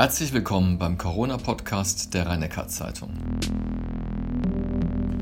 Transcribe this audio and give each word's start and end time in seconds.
Herzlich 0.00 0.32
willkommen 0.32 0.78
beim 0.78 0.96
Corona-Podcast 0.96 2.14
der 2.14 2.28
rhein 2.28 2.48
zeitung 2.68 3.10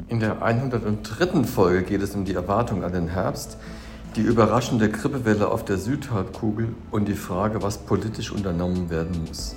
In 0.08 0.20
der 0.20 0.42
103. 0.42 1.44
Folge 1.44 1.82
geht 1.82 2.02
es 2.02 2.14
um 2.14 2.26
die 2.26 2.34
Erwartung 2.34 2.84
an 2.84 2.92
den 2.92 3.08
Herbst, 3.08 3.56
die 4.16 4.20
überraschende 4.20 4.90
Grippewelle 4.90 5.48
auf 5.48 5.64
der 5.64 5.78
Südhalbkugel 5.78 6.74
und 6.90 7.08
die 7.08 7.14
Frage, 7.14 7.62
was 7.62 7.78
politisch 7.78 8.30
unternommen 8.30 8.90
werden 8.90 9.24
muss. 9.26 9.56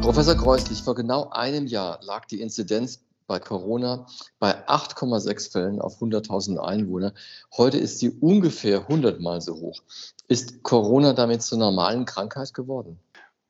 Professor 0.00 0.34
Kreuslich, 0.34 0.82
vor 0.82 0.96
genau 0.96 1.30
einem 1.30 1.68
Jahr 1.68 2.00
lag 2.02 2.24
die 2.24 2.40
Inzidenz 2.40 2.98
bei 3.30 3.38
Corona 3.38 4.06
bei 4.40 4.66
8,6 4.66 5.52
Fällen 5.52 5.80
auf 5.80 6.02
100.000 6.02 6.58
Einwohner. 6.58 7.14
Heute 7.56 7.78
ist 7.78 8.00
sie 8.00 8.10
ungefähr 8.10 8.80
100 8.80 9.20
Mal 9.20 9.40
so 9.40 9.54
hoch. 9.54 9.80
Ist 10.26 10.64
Corona 10.64 11.12
damit 11.12 11.40
zur 11.40 11.58
normalen 11.58 12.06
Krankheit 12.06 12.52
geworden? 12.54 12.98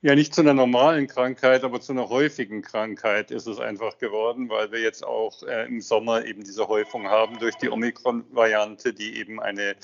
Ja, 0.03 0.15
nicht 0.15 0.35
zu 0.35 0.43
einer 0.43 0.53
normalen 0.53 1.07
Krankheit, 1.07 1.65
aber 1.65 1.81
zu 1.81 1.93
einer 1.93 2.11
häufigen 2.11 2.61
Krankheit 2.61 3.31
ist 3.31 3.47
es 3.47 3.59
einfach 3.59 3.97
geworden, 3.97 4.51
weil 4.51 4.71
wir 4.71 4.81
jetzt 4.81 5.03
auch 5.03 5.43
äh, 5.45 5.67
im 5.67 5.81
Sommer 5.81 6.27
eben 6.27 6.45
diese 6.45 6.69
Häufung 6.69 7.09
haben 7.09 7.39
durch 7.39 7.55
die 7.57 7.71
Omikron-Variante, 7.71 8.93
die 8.93 9.17
eben 9.17 9.41
eine 9.41 9.77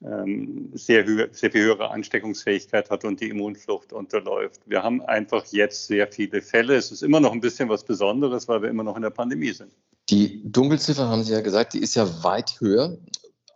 sehr, 0.00 1.28
sehr 1.32 1.50
viel 1.50 1.62
höhere 1.62 1.90
Ansteckungsfähigkeit 1.90 2.88
hat 2.88 3.04
und 3.04 3.20
die 3.20 3.30
Immunflucht 3.30 3.92
unterläuft. 3.92 4.60
Wir 4.66 4.82
haben 4.82 5.02
einfach 5.02 5.44
jetzt 5.46 5.88
sehr 5.88 6.06
viele 6.06 6.40
Fälle. 6.40 6.76
Es 6.76 6.92
ist 6.92 7.02
immer 7.02 7.18
noch 7.18 7.32
ein 7.32 7.40
bisschen 7.40 7.68
was 7.68 7.82
Besonderes, 7.84 8.46
weil 8.46 8.62
wir 8.62 8.68
immer 8.68 8.84
noch 8.84 8.94
in 8.94 9.02
der 9.02 9.10
Pandemie 9.10 9.52
sind. 9.52 9.72
Die 10.08 10.40
Dunkelziffer, 10.44 11.08
haben 11.08 11.24
Sie 11.24 11.32
ja 11.32 11.40
gesagt, 11.40 11.74
die 11.74 11.80
ist 11.80 11.96
ja 11.96 12.22
weit 12.22 12.60
höher, 12.60 12.96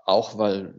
auch 0.05 0.37
weil 0.37 0.75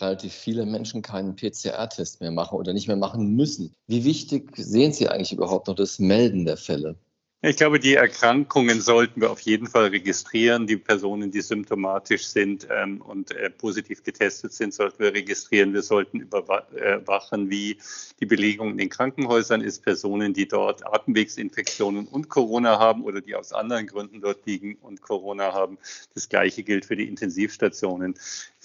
relativ 0.00 0.32
viele 0.32 0.64
Menschen 0.64 1.02
keinen 1.02 1.36
PCR-Test 1.36 2.20
mehr 2.20 2.30
machen 2.30 2.58
oder 2.58 2.72
nicht 2.72 2.88
mehr 2.88 2.96
machen 2.96 3.34
müssen. 3.36 3.74
Wie 3.86 4.04
wichtig 4.04 4.56
sehen 4.56 4.92
Sie 4.92 5.08
eigentlich 5.08 5.32
überhaupt 5.32 5.66
noch 5.66 5.74
das 5.74 5.98
Melden 5.98 6.46
der 6.46 6.56
Fälle? 6.56 6.96
Ich 7.44 7.56
glaube, 7.56 7.80
die 7.80 7.94
Erkrankungen 7.94 8.80
sollten 8.80 9.20
wir 9.20 9.32
auf 9.32 9.40
jeden 9.40 9.66
Fall 9.66 9.86
registrieren. 9.86 10.68
Die 10.68 10.76
Personen, 10.76 11.32
die 11.32 11.40
symptomatisch 11.40 12.24
sind 12.26 12.68
ähm, 12.70 13.00
und 13.00 13.32
äh, 13.32 13.50
positiv 13.50 14.04
getestet 14.04 14.52
sind, 14.52 14.72
sollten 14.72 15.00
wir 15.00 15.12
registrieren. 15.12 15.74
Wir 15.74 15.82
sollten 15.82 16.20
überwachen, 16.20 17.50
wie 17.50 17.78
die 18.20 18.26
Belegung 18.26 18.70
in 18.70 18.78
den 18.78 18.90
Krankenhäusern 18.90 19.60
ist. 19.60 19.82
Personen, 19.82 20.34
die 20.34 20.46
dort 20.46 20.86
Atemwegsinfektionen 20.86 22.06
und 22.06 22.28
Corona 22.28 22.78
haben 22.78 23.02
oder 23.02 23.20
die 23.20 23.34
aus 23.34 23.52
anderen 23.52 23.88
Gründen 23.88 24.20
dort 24.20 24.46
liegen 24.46 24.76
und 24.76 25.02
Corona 25.02 25.52
haben. 25.52 25.78
Das 26.14 26.28
Gleiche 26.28 26.62
gilt 26.62 26.84
für 26.84 26.94
die 26.94 27.08
Intensivstationen 27.08 28.14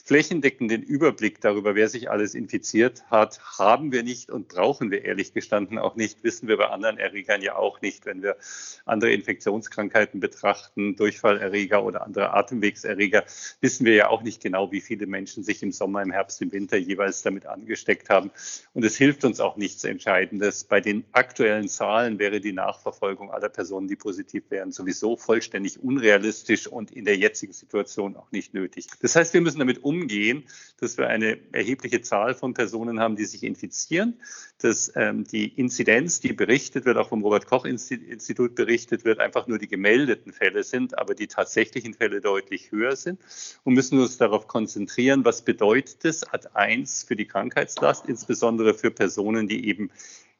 flächendeckenden 0.07 0.83
Überblick 0.83 1.41
darüber, 1.41 1.75
wer 1.75 1.89
sich 1.89 2.09
alles 2.09 2.33
infiziert 2.33 3.03
hat, 3.11 3.41
haben 3.59 3.91
wir 3.91 4.03
nicht 4.03 4.29
und 4.29 4.47
brauchen 4.47 4.89
wir 4.89 5.03
ehrlich 5.03 5.33
gestanden 5.33 5.77
auch 5.77 5.97
nicht. 5.97 6.23
Wissen 6.23 6.47
wir 6.47 6.55
bei 6.55 6.67
anderen 6.67 6.97
Erregern 6.97 7.41
ja 7.41 7.57
auch 7.57 7.81
nicht, 7.81 8.05
wenn 8.05 8.23
wir 8.23 8.37
andere 8.85 9.11
Infektionskrankheiten 9.11 10.21
betrachten, 10.21 10.95
Durchfallerreger 10.95 11.83
oder 11.83 12.05
andere 12.05 12.33
Atemwegserreger, 12.33 13.25
wissen 13.59 13.85
wir 13.85 13.95
ja 13.95 14.07
auch 14.07 14.21
nicht 14.21 14.41
genau, 14.41 14.71
wie 14.71 14.79
viele 14.79 15.07
Menschen 15.07 15.43
sich 15.43 15.61
im 15.61 15.73
Sommer, 15.73 16.01
im 16.01 16.11
Herbst, 16.11 16.41
im 16.41 16.53
Winter 16.53 16.77
jeweils 16.77 17.21
damit 17.21 17.45
angesteckt 17.45 18.09
haben. 18.09 18.31
Und 18.73 18.85
es 18.85 18.95
hilft 18.95 19.25
uns 19.25 19.41
auch 19.41 19.57
nichts 19.57 19.83
Entscheidendes. 19.83 20.63
Bei 20.63 20.79
den 20.79 21.03
aktuellen 21.11 21.67
Zahlen 21.67 22.17
wäre 22.17 22.39
die 22.39 22.53
Nachverfolgung 22.53 23.29
aller 23.29 23.49
Personen, 23.49 23.89
die 23.89 23.97
positiv 23.97 24.45
wären, 24.51 24.71
sowieso 24.71 25.17
vollständig 25.17 25.83
unrealistisch 25.83 26.65
und 26.65 26.91
in 26.91 27.03
der 27.03 27.17
jetzigen 27.17 27.51
Situation 27.51 28.15
auch 28.15 28.31
nicht 28.31 28.53
nötig. 28.53 28.87
Das 29.01 29.13
heißt, 29.13 29.33
wir 29.33 29.41
müssen 29.41 29.59
damit 29.59 29.83
umgehen 29.83 29.96
umgehen, 30.01 30.43
dass 30.79 30.97
wir 30.97 31.07
eine 31.07 31.39
erhebliche 31.51 32.01
Zahl 32.01 32.35
von 32.35 32.53
Personen 32.53 32.99
haben, 32.99 33.15
die 33.15 33.25
sich 33.25 33.43
infizieren, 33.43 34.19
dass 34.59 34.91
ähm, 34.95 35.23
die 35.23 35.47
Inzidenz, 35.47 36.19
die 36.19 36.33
berichtet 36.33 36.85
wird, 36.85 36.97
auch 36.97 37.09
vom 37.09 37.23
Robert-Koch-Institut 37.23 38.55
berichtet 38.55 39.03
wird, 39.05 39.19
einfach 39.19 39.47
nur 39.47 39.57
die 39.57 39.67
gemeldeten 39.67 40.33
Fälle 40.33 40.63
sind, 40.63 40.97
aber 40.97 41.15
die 41.15 41.27
tatsächlichen 41.27 41.93
Fälle 41.93 42.21
deutlich 42.21 42.71
höher 42.71 42.95
sind. 42.95 43.19
Und 43.63 43.73
müssen 43.73 43.99
uns 43.99 44.17
darauf 44.17 44.47
konzentrieren, 44.47 45.25
was 45.25 45.41
bedeutet 45.41 46.05
es 46.05 46.23
ad 46.23 46.49
1 46.53 47.03
für 47.03 47.15
die 47.15 47.25
Krankheitslast, 47.25 48.07
insbesondere 48.07 48.73
für 48.73 48.91
Personen, 48.91 49.47
die 49.47 49.67
eben 49.67 49.89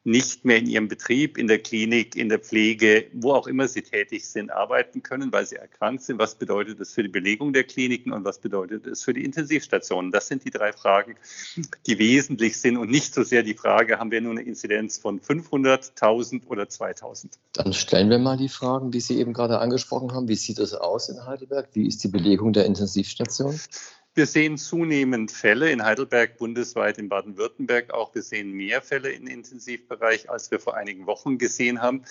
nicht 0.04 0.44
mehr 0.44 0.58
in 0.58 0.66
ihrem 0.66 0.88
Betrieb, 0.88 1.36
in 1.36 1.48
der 1.48 1.58
Klinik, 1.58 2.16
in 2.16 2.28
der 2.28 2.38
Pflege, 2.38 3.06
wo 3.12 3.32
auch 3.32 3.46
immer 3.46 3.68
sie 3.68 3.82
tätig 3.82 4.26
sind, 4.26 4.50
arbeiten 4.50 5.02
können, 5.02 5.32
weil 5.32 5.46
sie 5.46 5.56
erkrankt 5.56 6.02
sind. 6.02 6.18
Was 6.18 6.36
bedeutet 6.36 6.80
das 6.80 6.92
für 6.92 7.02
die 7.02 7.08
Belegung 7.08 7.52
der 7.52 7.64
Kliniken 7.64 8.12
und 8.12 8.24
was 8.24 8.38
bedeutet 8.38 8.86
es 8.86 9.02
für 9.02 9.12
die 9.12 9.24
Intensivstationen? 9.24 10.10
Das 10.10 10.28
sind 10.28 10.44
die 10.44 10.50
drei 10.50 10.72
Fragen, 10.72 11.16
die 11.86 11.98
wesentlich 11.98 12.58
sind 12.58 12.76
und 12.76 12.90
nicht 12.90 13.12
so 13.12 13.22
sehr 13.22 13.42
die 13.42 13.54
Frage, 13.54 13.98
haben 13.98 14.10
wir 14.10 14.20
nur 14.20 14.32
eine 14.32 14.42
Inzidenz 14.42 14.98
von 14.98 15.20
500, 15.20 15.90
1000 15.90 16.48
oder 16.48 16.68
2000? 16.68 17.38
Dann 17.52 17.72
stellen 17.72 18.08
wir 18.08 18.18
mal 18.18 18.36
die 18.36 18.48
Fragen, 18.48 18.90
die 18.90 19.00
Sie 19.00 19.18
eben 19.18 19.32
gerade 19.32 19.58
angesprochen 19.58 20.12
haben. 20.12 20.28
Wie 20.28 20.36
sieht 20.36 20.58
es 20.58 20.74
aus 20.74 21.08
in 21.08 21.26
Heidelberg? 21.26 21.68
Wie 21.72 21.86
ist 21.86 22.02
die 22.04 22.08
Belegung 22.08 22.52
der 22.52 22.66
Intensivstation? 22.66 23.58
Wir 24.18 24.26
sehen 24.26 24.58
zunehmend 24.58 25.30
Fälle 25.30 25.70
in 25.70 25.84
Heidelberg, 25.84 26.38
bundesweit 26.38 26.98
in 26.98 27.08
Baden-Württemberg 27.08 27.94
auch. 27.94 28.16
Wir 28.16 28.22
sehen 28.22 28.50
mehr 28.50 28.82
Fälle 28.82 29.12
im 29.12 29.28
Intensivbereich, 29.28 30.28
als 30.28 30.50
wir 30.50 30.58
vor 30.58 30.76
einigen 30.76 31.06
Wochen 31.06 31.38
gesehen 31.38 31.80
haben. 31.80 32.02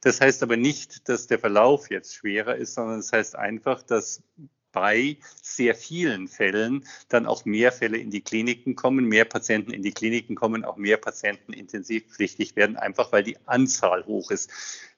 Das 0.00 0.20
heißt 0.20 0.42
aber 0.42 0.56
nicht, 0.56 1.08
dass 1.08 1.28
der 1.28 1.38
Verlauf 1.38 1.88
jetzt 1.88 2.16
schwerer 2.16 2.56
ist, 2.56 2.74
sondern 2.74 2.96
das 2.96 3.12
heißt 3.12 3.36
einfach, 3.36 3.84
dass 3.84 4.24
bei 4.72 5.18
sehr 5.40 5.76
vielen 5.76 6.26
Fällen 6.26 6.84
dann 7.08 7.26
auch 7.26 7.44
mehr 7.44 7.70
Fälle 7.70 7.98
in 7.98 8.10
die 8.10 8.22
Kliniken 8.22 8.74
kommen, 8.74 9.04
mehr 9.04 9.24
Patienten 9.24 9.70
in 9.70 9.82
die 9.82 9.92
Kliniken 9.92 10.34
kommen, 10.34 10.64
auch 10.64 10.76
mehr 10.76 10.96
Patienten 10.96 11.52
intensivpflichtig 11.52 12.56
werden, 12.56 12.76
einfach 12.76 13.12
weil 13.12 13.22
die 13.22 13.38
Anzahl 13.46 14.04
hoch 14.06 14.32
ist. 14.32 14.50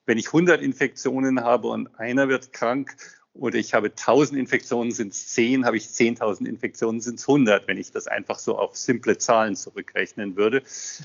Wenn 0.06 0.16
ich 0.16 0.28
100 0.28 0.62
Infektionen 0.62 1.42
habe 1.42 1.68
und 1.68 2.00
einer 2.00 2.30
wird 2.30 2.54
krank 2.54 2.96
oder 3.34 3.58
ich 3.58 3.74
habe 3.74 3.88
1000 3.88 4.38
Infektionen, 4.38 4.92
sind 4.92 5.12
es 5.12 5.28
10, 5.28 5.66
habe 5.66 5.76
ich 5.76 5.86
10.000 5.86 6.46
Infektionen, 6.46 7.00
sind 7.00 7.18
es 7.18 7.28
100, 7.28 7.66
wenn 7.66 7.78
ich 7.78 7.90
das 7.90 8.06
einfach 8.06 8.38
so 8.38 8.56
auf 8.56 8.76
simple 8.76 9.18
Zahlen 9.18 9.56
zurückrechnen 9.56 10.36
würde. 10.36 10.62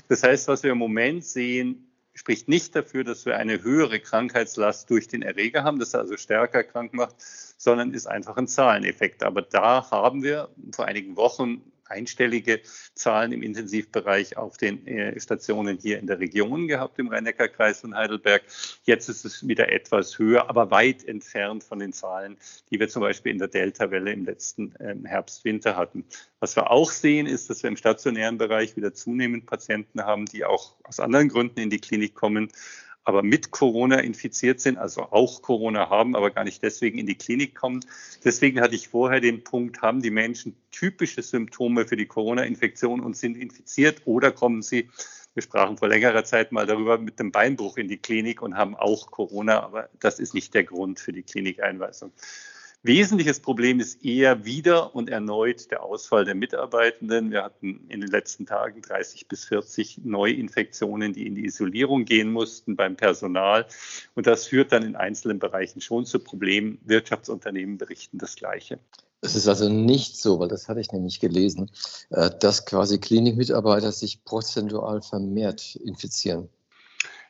Das 0.08 0.22
heißt, 0.22 0.48
was 0.48 0.62
wir 0.62 0.72
im 0.72 0.78
Moment 0.78 1.24
sehen, 1.24 1.90
spricht 2.14 2.48
nicht 2.48 2.76
dafür, 2.76 3.02
dass 3.02 3.26
wir 3.26 3.36
eine 3.36 3.62
höhere 3.62 3.98
Krankheitslast 3.98 4.88
durch 4.90 5.08
den 5.08 5.22
Erreger 5.22 5.64
haben, 5.64 5.78
dass 5.78 5.94
er 5.94 6.00
also 6.00 6.16
stärker 6.16 6.62
krank 6.62 6.92
macht, 6.92 7.16
sondern 7.18 7.92
ist 7.94 8.06
einfach 8.06 8.36
ein 8.36 8.48
Zahleneffekt. 8.48 9.22
Aber 9.22 9.42
da 9.42 9.90
haben 9.90 10.22
wir 10.22 10.48
vor 10.72 10.86
einigen 10.86 11.16
Wochen 11.16 11.62
einstellige 11.90 12.60
Zahlen 12.94 13.32
im 13.32 13.42
Intensivbereich 13.42 14.36
auf 14.36 14.56
den 14.56 14.86
äh, 14.86 15.18
Stationen 15.20 15.78
hier 15.78 15.98
in 15.98 16.06
der 16.06 16.20
Region 16.20 16.68
gehabt, 16.68 16.98
im 16.98 17.08
Rhein-Neckar-Kreis 17.08 17.80
von 17.80 17.94
Heidelberg. 17.94 18.42
Jetzt 18.84 19.08
ist 19.08 19.24
es 19.24 19.46
wieder 19.46 19.70
etwas 19.72 20.18
höher, 20.18 20.48
aber 20.48 20.70
weit 20.70 21.04
entfernt 21.04 21.64
von 21.64 21.78
den 21.78 21.92
Zahlen, 21.92 22.36
die 22.70 22.78
wir 22.78 22.88
zum 22.88 23.02
Beispiel 23.02 23.32
in 23.32 23.38
der 23.38 23.48
Delta-Welle 23.48 24.12
im 24.12 24.24
letzten 24.24 24.74
ähm, 24.80 25.04
Herbst, 25.04 25.44
Winter 25.44 25.76
hatten. 25.76 26.04
Was 26.38 26.56
wir 26.56 26.70
auch 26.70 26.90
sehen, 26.90 27.26
ist, 27.26 27.50
dass 27.50 27.62
wir 27.62 27.68
im 27.68 27.76
stationären 27.76 28.38
Bereich 28.38 28.76
wieder 28.76 28.94
zunehmend 28.94 29.46
Patienten 29.46 30.02
haben, 30.02 30.26
die 30.26 30.44
auch 30.44 30.76
aus 30.84 31.00
anderen 31.00 31.28
Gründen 31.28 31.60
in 31.60 31.70
die 31.70 31.80
Klinik 31.80 32.14
kommen 32.14 32.50
aber 33.04 33.22
mit 33.22 33.50
Corona 33.50 33.98
infiziert 33.98 34.60
sind, 34.60 34.78
also 34.78 35.02
auch 35.02 35.42
Corona 35.42 35.88
haben, 35.90 36.14
aber 36.14 36.30
gar 36.30 36.44
nicht 36.44 36.62
deswegen 36.62 36.98
in 36.98 37.06
die 37.06 37.14
Klinik 37.14 37.54
kommen. 37.54 37.80
Deswegen 38.24 38.60
hatte 38.60 38.74
ich 38.74 38.88
vorher 38.88 39.20
den 39.20 39.42
Punkt, 39.42 39.82
haben 39.82 40.02
die 40.02 40.10
Menschen 40.10 40.54
typische 40.70 41.22
Symptome 41.22 41.86
für 41.86 41.96
die 41.96 42.06
Corona-Infektion 42.06 43.00
und 43.00 43.16
sind 43.16 43.36
infiziert 43.36 44.02
oder 44.04 44.32
kommen 44.32 44.62
sie, 44.62 44.90
wir 45.34 45.42
sprachen 45.42 45.78
vor 45.78 45.88
längerer 45.88 46.24
Zeit 46.24 46.52
mal 46.52 46.66
darüber, 46.66 46.98
mit 46.98 47.18
dem 47.18 47.32
Beinbruch 47.32 47.76
in 47.76 47.88
die 47.88 47.98
Klinik 47.98 48.42
und 48.42 48.56
haben 48.56 48.74
auch 48.74 49.10
Corona, 49.10 49.62
aber 49.62 49.88
das 50.00 50.18
ist 50.18 50.34
nicht 50.34 50.54
der 50.54 50.64
Grund 50.64 51.00
für 51.00 51.12
die 51.12 51.22
Klinikeinweisung. 51.22 52.12
Wesentliches 52.82 53.40
Problem 53.40 53.78
ist 53.78 54.02
eher 54.02 54.46
wieder 54.46 54.94
und 54.94 55.10
erneut 55.10 55.70
der 55.70 55.82
Ausfall 55.82 56.24
der 56.24 56.34
Mitarbeitenden. 56.34 57.30
Wir 57.30 57.44
hatten 57.44 57.84
in 57.90 58.00
den 58.00 58.08
letzten 58.08 58.46
Tagen 58.46 58.80
30 58.80 59.28
bis 59.28 59.44
40 59.44 60.00
Neuinfektionen, 60.02 61.12
die 61.12 61.26
in 61.26 61.34
die 61.34 61.44
Isolierung 61.44 62.06
gehen 62.06 62.32
mussten 62.32 62.76
beim 62.76 62.96
Personal. 62.96 63.66
Und 64.14 64.26
das 64.26 64.46
führt 64.46 64.72
dann 64.72 64.82
in 64.82 64.96
einzelnen 64.96 65.38
Bereichen 65.38 65.82
schon 65.82 66.06
zu 66.06 66.20
Problemen. 66.20 66.78
Wirtschaftsunternehmen 66.86 67.76
berichten 67.76 68.16
das 68.16 68.34
Gleiche. 68.36 68.78
Es 69.20 69.36
ist 69.36 69.46
also 69.46 69.68
nicht 69.68 70.16
so, 70.16 70.40
weil 70.40 70.48
das 70.48 70.66
hatte 70.66 70.80
ich 70.80 70.90
nämlich 70.90 71.20
gelesen, 71.20 71.70
äh, 72.08 72.30
dass 72.40 72.64
quasi 72.64 72.98
Klinikmitarbeiter 72.98 73.92
sich 73.92 74.24
prozentual 74.24 75.02
vermehrt 75.02 75.76
infizieren. 75.76 76.48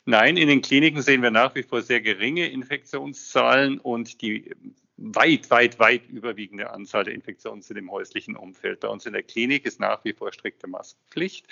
Nein, 0.06 0.36
in 0.36 0.48
den 0.48 0.62
Kliniken 0.62 1.02
sehen 1.02 1.22
wir 1.22 1.30
nach 1.30 1.54
wie 1.56 1.62
vor 1.62 1.82
sehr 1.82 2.00
geringe 2.00 2.48
Infektionszahlen 2.48 3.78
und 3.78 4.22
die 4.22 4.50
weit, 5.00 5.50
weit, 5.50 5.78
weit 5.78 6.08
überwiegende 6.10 6.70
Anzahl 6.70 7.04
der 7.04 7.14
Infektionen 7.14 7.62
sind 7.62 7.78
im 7.78 7.90
häuslichen 7.90 8.36
Umfeld. 8.36 8.80
Bei 8.80 8.88
uns 8.88 9.06
in 9.06 9.14
der 9.14 9.22
Klinik 9.22 9.64
ist 9.64 9.80
nach 9.80 10.04
wie 10.04 10.12
vor 10.12 10.32
strikte 10.32 10.68
Maskenpflicht 10.68 11.46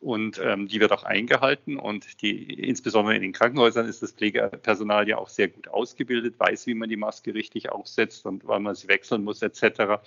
und 0.00 0.40
ähm, 0.42 0.66
die 0.66 0.80
wird 0.80 0.92
auch 0.92 1.04
eingehalten 1.04 1.78
und 1.78 2.22
die, 2.22 2.54
insbesondere 2.54 3.14
in 3.14 3.22
den 3.22 3.32
Krankenhäusern 3.32 3.86
ist 3.86 4.02
das 4.02 4.12
Pflegepersonal 4.12 5.06
ja 5.08 5.18
auch 5.18 5.28
sehr 5.28 5.48
gut 5.48 5.68
ausgebildet, 5.68 6.40
weiß, 6.40 6.66
wie 6.66 6.74
man 6.74 6.88
die 6.88 6.96
Maske 6.96 7.34
richtig 7.34 7.70
aufsetzt 7.70 8.24
und 8.24 8.46
wann 8.46 8.62
man 8.62 8.74
sie 8.74 8.88
wechseln 8.88 9.24
muss 9.24 9.42
etc. 9.42 10.02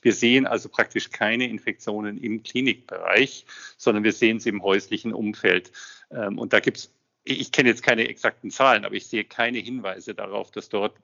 Wir 0.00 0.12
sehen 0.12 0.46
also 0.46 0.68
praktisch 0.68 1.10
keine 1.10 1.48
Infektionen 1.48 2.18
im 2.18 2.44
Klinikbereich, 2.44 3.46
sondern 3.76 4.04
wir 4.04 4.12
sehen 4.12 4.38
sie 4.38 4.50
im 4.50 4.62
häuslichen 4.62 5.12
Umfeld. 5.12 5.72
Ähm, 6.12 6.38
und 6.38 6.52
da 6.52 6.60
gibt 6.60 6.78
es 6.78 6.94
ich 7.28 7.52
kenne 7.52 7.68
jetzt 7.68 7.82
keine 7.82 8.08
exakten 8.08 8.50
Zahlen, 8.50 8.86
aber 8.86 8.94
ich 8.94 9.06
sehe 9.06 9.24
keine 9.24 9.58
Hinweise 9.58 10.14
darauf, 10.14 10.50
dass 10.50 10.70
dort 10.70 10.96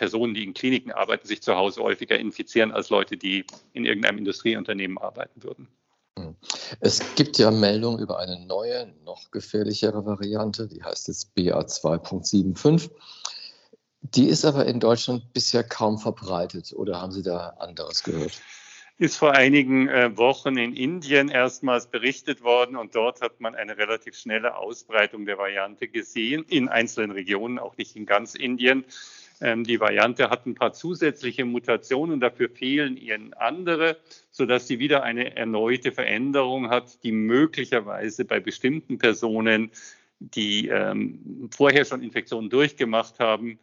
Personen, 0.00 0.32
die 0.32 0.44
in 0.44 0.54
Kliniken 0.54 0.92
arbeiten, 0.92 1.28
sich 1.28 1.42
zu 1.42 1.56
Hause 1.56 1.82
häufiger 1.82 2.18
infizieren 2.18 2.72
als 2.72 2.88
Leute, 2.88 3.18
die 3.18 3.44
in 3.74 3.84
irgendeinem 3.84 4.16
Industrieunternehmen 4.16 4.96
arbeiten 4.96 5.42
würden. 5.42 5.68
Hm. 6.18 6.36
Es 6.80 7.02
gibt 7.16 7.36
ja 7.36 7.50
Meldungen 7.50 8.00
über 8.00 8.18
eine 8.18 8.46
neue, 8.46 8.94
noch 9.04 9.30
gefährlichere 9.30 10.06
Variante, 10.06 10.68
die 10.68 10.82
heißt 10.82 11.08
jetzt 11.08 11.36
BA2.75. 11.36 12.90
Die 14.00 14.28
ist 14.28 14.46
aber 14.46 14.64
in 14.64 14.80
Deutschland 14.80 15.34
bisher 15.34 15.64
kaum 15.64 15.98
verbreitet 15.98 16.72
oder 16.74 16.98
haben 16.98 17.12
Sie 17.12 17.22
da 17.22 17.48
anderes 17.58 18.02
gehört? 18.02 18.40
ist 18.96 19.16
vor 19.16 19.32
einigen 19.32 19.88
äh, 19.88 20.14
Wochen 20.18 20.58
in 20.58 20.76
Indien 20.76 21.30
erstmals 21.30 21.86
berichtet 21.86 22.42
worden 22.42 22.76
und 22.76 22.94
dort 22.94 23.22
hat 23.22 23.40
man 23.40 23.54
eine 23.54 23.78
relativ 23.78 24.14
schnelle 24.14 24.56
Ausbreitung 24.56 25.24
der 25.24 25.38
Variante 25.38 25.88
gesehen, 25.88 26.44
in 26.48 26.68
einzelnen 26.68 27.10
Regionen, 27.10 27.58
auch 27.58 27.78
nicht 27.78 27.96
in 27.96 28.04
ganz 28.04 28.34
Indien. 28.34 28.84
Ähm, 29.40 29.64
die 29.64 29.80
Variante 29.80 30.30
hat 30.30 30.46
ein 30.46 30.54
paar 30.54 30.72
zusätzliche 30.72 31.44
Mutationen, 31.44 32.20
dafür 32.20 32.50
fehlen 32.50 32.96
ihnen 32.96 33.32
andere, 33.34 33.96
sodass 34.30 34.66
sie 34.66 34.78
wieder 34.78 35.02
eine 35.02 35.36
erneute 35.36 35.92
Veränderung 35.92 36.68
hat, 36.68 37.02
die 37.02 37.12
möglicherweise 37.12 38.24
bei 38.24 38.40
bestimmten 38.40 38.98
Personen, 38.98 39.70
die 40.18 40.68
ähm, 40.68 41.48
vorher 41.50 41.86
schon 41.86 42.02
Infektionen 42.02 42.50
durchgemacht 42.50 43.18
haben, 43.18 43.58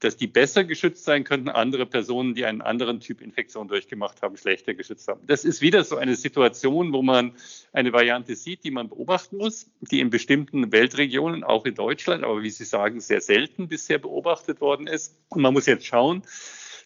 dass 0.00 0.16
die 0.16 0.26
besser 0.26 0.64
geschützt 0.64 1.04
sein 1.04 1.22
könnten, 1.22 1.48
andere 1.48 1.86
Personen, 1.86 2.34
die 2.34 2.44
einen 2.44 2.60
anderen 2.60 2.98
Typ 2.98 3.20
Infektion 3.20 3.68
durchgemacht 3.68 4.20
haben, 4.22 4.36
schlechter 4.36 4.74
geschützt 4.74 5.06
haben. 5.06 5.20
Das 5.26 5.44
ist 5.44 5.60
wieder 5.60 5.84
so 5.84 5.96
eine 5.96 6.16
Situation, 6.16 6.92
wo 6.92 7.02
man 7.02 7.32
eine 7.72 7.92
Variante 7.92 8.34
sieht, 8.34 8.64
die 8.64 8.72
man 8.72 8.88
beobachten 8.88 9.36
muss, 9.36 9.70
die 9.80 10.00
in 10.00 10.10
bestimmten 10.10 10.72
Weltregionen, 10.72 11.44
auch 11.44 11.64
in 11.64 11.76
Deutschland, 11.76 12.24
aber 12.24 12.42
wie 12.42 12.50
Sie 12.50 12.64
sagen, 12.64 13.00
sehr 13.00 13.20
selten 13.20 13.68
bisher 13.68 13.98
beobachtet 13.98 14.60
worden 14.60 14.88
ist. 14.88 15.16
Und 15.28 15.42
man 15.42 15.52
muss 15.52 15.66
jetzt 15.66 15.86
schauen, 15.86 16.22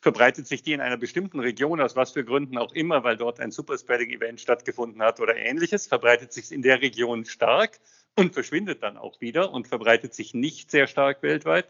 verbreitet 0.03 0.47
sich 0.47 0.63
die 0.63 0.73
in 0.73 0.83
einer 0.83 0.99
bestimmten 0.99 1.41
Region, 1.41 1.81
aus 1.81 1.97
was 1.97 2.13
für 2.13 2.25
Gründen 2.25 2.59
auch 2.59 2.73
immer, 2.73 3.05
weil 3.05 3.17
dort 3.17 3.41
ein 3.41 3.53
Superspreading-Event 3.53 4.39
stattgefunden 4.39 5.01
hat 5.01 5.19
oder 5.21 5.35
ähnliches, 5.35 5.87
verbreitet 5.87 6.35
sich 6.35 6.53
in 6.53 6.61
der 6.61 6.83
Region 6.83 7.25
stark 7.25 7.79
und 8.17 8.35
verschwindet 8.35 8.83
dann 8.83 8.99
auch 8.99 9.21
wieder 9.23 9.51
und 9.51 9.67
verbreitet 9.67 10.13
sich 10.13 10.35
nicht 10.35 10.71
sehr 10.71 10.87
stark 10.87 11.23
weltweit 11.23 11.67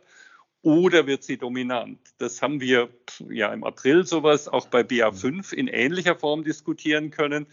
oder 0.62 1.06
wird 1.06 1.22
sie 1.22 1.38
dominant? 1.38 1.98
Das 2.18 2.42
haben 2.42 2.60
wir 2.60 2.90
ja 3.28 3.52
im 3.52 3.64
April 3.64 4.06
sowas 4.06 4.48
auch 4.48 4.66
bei 4.66 4.82
BA5 4.82 5.54
in 5.54 5.68
ähnlicher 5.68 6.16
Form 6.16 6.44
diskutieren 6.44 7.10
können. 7.10 7.46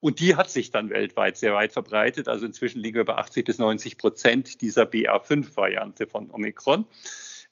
Und 0.00 0.20
die 0.20 0.36
hat 0.36 0.50
sich 0.50 0.70
dann 0.70 0.90
weltweit 0.90 1.38
sehr 1.38 1.54
weit 1.54 1.72
verbreitet. 1.72 2.28
Also 2.28 2.44
inzwischen 2.44 2.80
liegen 2.80 2.96
wir 2.98 3.06
bei 3.06 3.14
80 3.14 3.46
bis 3.46 3.58
90 3.58 3.96
Prozent 3.96 4.60
dieser 4.60 4.82
BA5-Variante 4.82 6.06
von 6.06 6.30
Omikron. 6.30 6.84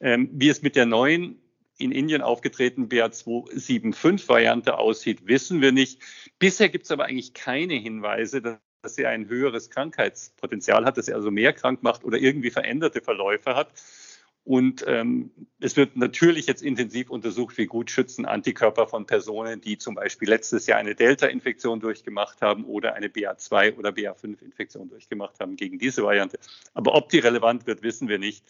Ähm, 0.01 0.29
wie 0.33 0.51
es 0.51 0.61
mit 0.61 0.77
der 0.77 0.85
neuen 0.85 1.41
in 1.79 1.93
Indien 1.93 2.21
aufgetretenen 2.21 2.91
BA275-Variante 2.91 4.77
aussieht, 4.77 5.27
wissen 5.27 5.63
wir 5.63 5.73
nicht. 5.73 6.01
Bisher 6.39 6.69
gibt 6.69 6.85
es 6.85 6.91
aber 6.91 7.07
eigentlich 7.07 7.33
keine 7.33 7.75
Hinweise, 7.75 8.43
dass 8.43 8.95
sie 8.95 9.07
ein 9.07 9.29
höheres 9.29 9.71
Krankheitspotenzial 9.71 10.85
hat, 10.85 10.99
dass 10.99 11.07
sie 11.07 11.15
also 11.15 11.31
mehr 11.31 11.55
krank 11.55 11.83
macht 11.83 12.05
oder 12.05 12.19
irgendwie 12.19 12.51
veränderte 12.51 13.01
Verläufe 13.01 13.55
hat. 13.55 13.73
Und 14.45 14.85
ähm, 14.89 15.31
es 15.61 15.77
wird 15.77 15.97
natürlich 15.97 16.47
jetzt 16.47 16.63
intensiv 16.63 17.11
untersucht, 17.11 17.57
wie 17.59 17.67
gut 17.67 17.93
schützen 17.93 18.27
Antikörper 18.27 18.89
von 18.89 19.07
Personen, 19.07 19.61
die 19.61 19.79
zum 19.79 19.95
Beispiel 19.95 20.29
letztes 20.29 20.67
Jahr 20.67 20.79
eine 20.79 20.97
Delta-Infektion 20.97 21.79
durchgemacht 21.79 22.43
haben 22.43 22.65
oder 22.65 22.95
eine 22.95 23.07
BA2 23.07 23.77
oder 23.77 23.91
BA5-Infektion 23.91 24.89
durchgemacht 24.89 25.39
haben 25.39 25.55
gegen 25.55 25.79
diese 25.79 26.03
Variante. 26.03 26.39
Aber 26.75 26.95
ob 26.95 27.09
die 27.11 27.21
relevant 27.21 27.69
wird, 27.69 27.83
wissen 27.83 28.09
wir 28.09 28.19
nicht. 28.19 28.45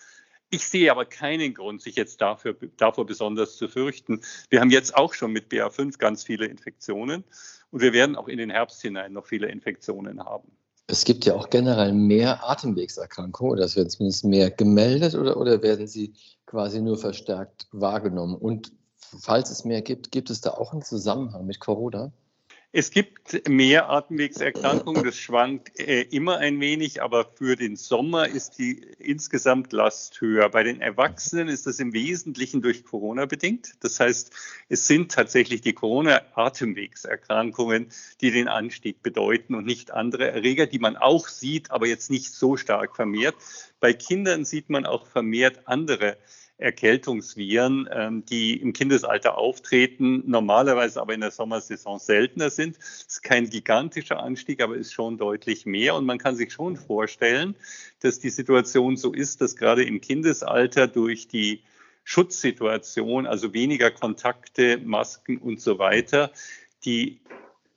Ich 0.48 0.66
sehe 0.66 0.90
aber 0.90 1.04
keinen 1.04 1.52
Grund, 1.52 1.82
sich 1.82 1.96
jetzt 1.96 2.22
dafür, 2.22 2.56
davor 2.78 3.04
besonders 3.04 3.56
zu 3.56 3.68
fürchten. 3.68 4.22
Wir 4.48 4.60
haben 4.60 4.70
jetzt 4.70 4.94
auch 4.94 5.12
schon 5.12 5.32
mit 5.32 5.50
BA5 5.50 5.98
ganz 5.98 6.24
viele 6.24 6.46
Infektionen 6.46 7.24
und 7.70 7.80
wir 7.82 7.92
werden 7.92 8.16
auch 8.16 8.28
in 8.28 8.38
den 8.38 8.50
Herbst 8.50 8.80
hinein 8.80 9.12
noch 9.12 9.26
viele 9.26 9.48
Infektionen 9.48 10.24
haben. 10.24 10.52
Es 10.92 11.06
gibt 11.06 11.24
ja 11.24 11.34
auch 11.34 11.48
generell 11.48 11.94
mehr 11.94 12.46
Atemwegserkrankungen, 12.50 13.52
oder 13.54 13.64
es 13.64 13.76
werden 13.76 13.88
zumindest 13.88 14.26
mehr 14.26 14.50
gemeldet, 14.50 15.14
oder, 15.14 15.38
oder 15.38 15.62
werden 15.62 15.86
sie 15.86 16.12
quasi 16.44 16.82
nur 16.82 16.98
verstärkt 16.98 17.66
wahrgenommen? 17.72 18.34
Und 18.34 18.72
falls 18.98 19.48
es 19.50 19.64
mehr 19.64 19.80
gibt, 19.80 20.12
gibt 20.12 20.28
es 20.28 20.42
da 20.42 20.50
auch 20.50 20.74
einen 20.74 20.82
Zusammenhang 20.82 21.46
mit 21.46 21.60
Corona? 21.60 22.12
Es 22.74 22.90
gibt 22.90 23.46
mehr 23.46 23.90
Atemwegserkrankungen, 23.90 25.04
das 25.04 25.18
schwankt 25.18 25.78
äh, 25.78 26.04
immer 26.04 26.38
ein 26.38 26.58
wenig, 26.58 27.02
aber 27.02 27.26
für 27.26 27.54
den 27.54 27.76
Sommer 27.76 28.26
ist 28.26 28.58
die 28.58 28.80
insgesamt 28.98 29.74
Last 29.74 30.22
höher. 30.22 30.48
Bei 30.48 30.62
den 30.62 30.80
Erwachsenen 30.80 31.48
ist 31.48 31.66
das 31.66 31.80
im 31.80 31.92
Wesentlichen 31.92 32.62
durch 32.62 32.82
Corona 32.82 33.26
bedingt. 33.26 33.74
Das 33.80 34.00
heißt, 34.00 34.32
es 34.70 34.86
sind 34.86 35.12
tatsächlich 35.12 35.60
die 35.60 35.74
Corona-Atemwegserkrankungen, 35.74 37.88
die 38.22 38.30
den 38.30 38.48
Anstieg 38.48 39.02
bedeuten 39.02 39.54
und 39.54 39.66
nicht 39.66 39.90
andere 39.90 40.30
Erreger, 40.30 40.66
die 40.66 40.78
man 40.78 40.96
auch 40.96 41.28
sieht, 41.28 41.70
aber 41.70 41.86
jetzt 41.86 42.10
nicht 42.10 42.32
so 42.32 42.56
stark 42.56 42.96
vermehrt. 42.96 43.34
Bei 43.80 43.92
Kindern 43.92 44.46
sieht 44.46 44.70
man 44.70 44.86
auch 44.86 45.06
vermehrt 45.06 45.68
andere 45.68 46.06
Erreger. 46.06 46.41
Erkältungsviren, 46.62 47.88
ähm, 47.92 48.24
die 48.24 48.60
im 48.60 48.72
Kindesalter 48.72 49.36
auftreten, 49.36 50.22
normalerweise 50.26 51.00
aber 51.00 51.14
in 51.14 51.20
der 51.20 51.30
Sommersaison 51.30 51.98
seltener 51.98 52.50
sind. 52.50 52.78
Es 52.78 53.06
ist 53.08 53.22
kein 53.22 53.50
gigantischer 53.50 54.22
Anstieg, 54.22 54.62
aber 54.62 54.76
ist 54.76 54.92
schon 54.92 55.18
deutlich 55.18 55.66
mehr. 55.66 55.94
Und 55.94 56.06
man 56.06 56.18
kann 56.18 56.36
sich 56.36 56.52
schon 56.52 56.76
vorstellen, 56.76 57.54
dass 58.00 58.20
die 58.20 58.30
Situation 58.30 58.96
so 58.96 59.12
ist, 59.12 59.40
dass 59.40 59.56
gerade 59.56 59.84
im 59.84 60.00
Kindesalter 60.00 60.86
durch 60.88 61.28
die 61.28 61.62
Schutzsituation, 62.04 63.26
also 63.26 63.52
weniger 63.52 63.90
Kontakte, 63.90 64.78
Masken 64.78 65.38
und 65.38 65.60
so 65.60 65.78
weiter, 65.78 66.32
die 66.84 67.20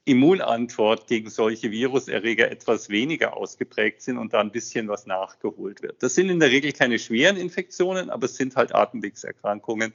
Immunantwort 0.07 1.07
gegen 1.07 1.31
solche 1.31 1.71
Viruserreger 1.71 2.51
etwas 2.51 2.89
weniger 2.89 3.35
ausgeprägt 3.35 4.03
sind 4.03 4.19
und 4.19 4.33
da 4.33 4.39
ein 4.39 4.51
bisschen 4.51 4.87
was 4.87 5.07
nachgeholt 5.07 5.81
wird. 5.81 6.03
Das 6.03 6.13
sind 6.13 6.29
in 6.29 6.39
der 6.39 6.51
Regel 6.51 6.73
keine 6.73 6.99
schweren 6.99 7.37
Infektionen, 7.37 8.11
aber 8.11 8.25
es 8.25 8.35
sind 8.35 8.55
halt 8.55 8.75
Atemwegserkrankungen, 8.75 9.93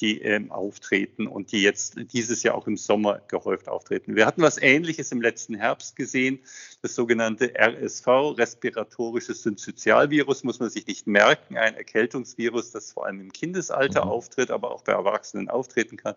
die 0.00 0.22
ähm, 0.22 0.50
auftreten 0.50 1.26
und 1.26 1.52
die 1.52 1.60
jetzt 1.60 1.96
dieses 2.14 2.42
Jahr 2.42 2.54
auch 2.54 2.66
im 2.66 2.78
Sommer 2.78 3.20
gehäuft 3.28 3.68
auftreten. 3.68 4.16
Wir 4.16 4.24
hatten 4.24 4.40
was 4.40 4.56
Ähnliches 4.56 5.12
im 5.12 5.20
letzten 5.20 5.54
Herbst 5.54 5.94
gesehen, 5.94 6.40
das 6.80 6.94
sogenannte 6.94 7.52
RSV, 7.54 8.06
respiratorisches 8.38 9.42
Synzytialvirus, 9.42 10.42
muss 10.42 10.58
man 10.58 10.70
sich 10.70 10.86
nicht 10.86 11.06
merken, 11.06 11.58
ein 11.58 11.74
Erkältungsvirus, 11.74 12.70
das 12.70 12.92
vor 12.92 13.04
allem 13.04 13.20
im 13.20 13.32
Kindesalter 13.32 14.06
mhm. 14.06 14.10
auftritt, 14.10 14.50
aber 14.50 14.70
auch 14.70 14.84
bei 14.84 14.92
Erwachsenen 14.92 15.50
auftreten 15.50 15.98
kann, 15.98 16.14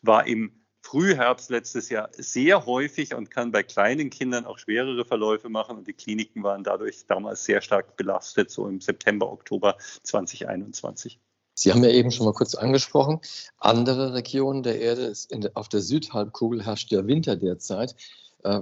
war 0.00 0.26
im 0.26 0.50
Frühherbst 0.86 1.50
letztes 1.50 1.88
Jahr 1.88 2.10
sehr 2.16 2.64
häufig 2.64 3.12
und 3.12 3.28
kann 3.28 3.50
bei 3.50 3.64
kleinen 3.64 4.08
Kindern 4.08 4.46
auch 4.46 4.56
schwerere 4.56 5.04
Verläufe 5.04 5.48
machen. 5.48 5.78
Und 5.78 5.88
die 5.88 5.92
Kliniken 5.92 6.44
waren 6.44 6.62
dadurch 6.62 7.06
damals 7.08 7.44
sehr 7.44 7.60
stark 7.60 7.96
belastet, 7.96 8.52
so 8.52 8.68
im 8.68 8.80
September, 8.80 9.32
Oktober 9.32 9.76
2021. 10.04 11.18
Sie 11.54 11.72
haben 11.72 11.82
ja 11.82 11.90
eben 11.90 12.12
schon 12.12 12.24
mal 12.24 12.34
kurz 12.34 12.54
angesprochen, 12.54 13.18
andere 13.58 14.14
Regionen 14.14 14.62
der 14.62 14.80
Erde, 14.80 15.12
der, 15.32 15.50
auf 15.54 15.68
der 15.68 15.80
Südhalbkugel 15.80 16.64
herrscht 16.64 16.92
der 16.92 17.04
Winter 17.08 17.34
derzeit. 17.34 17.96
Äh, 18.44 18.60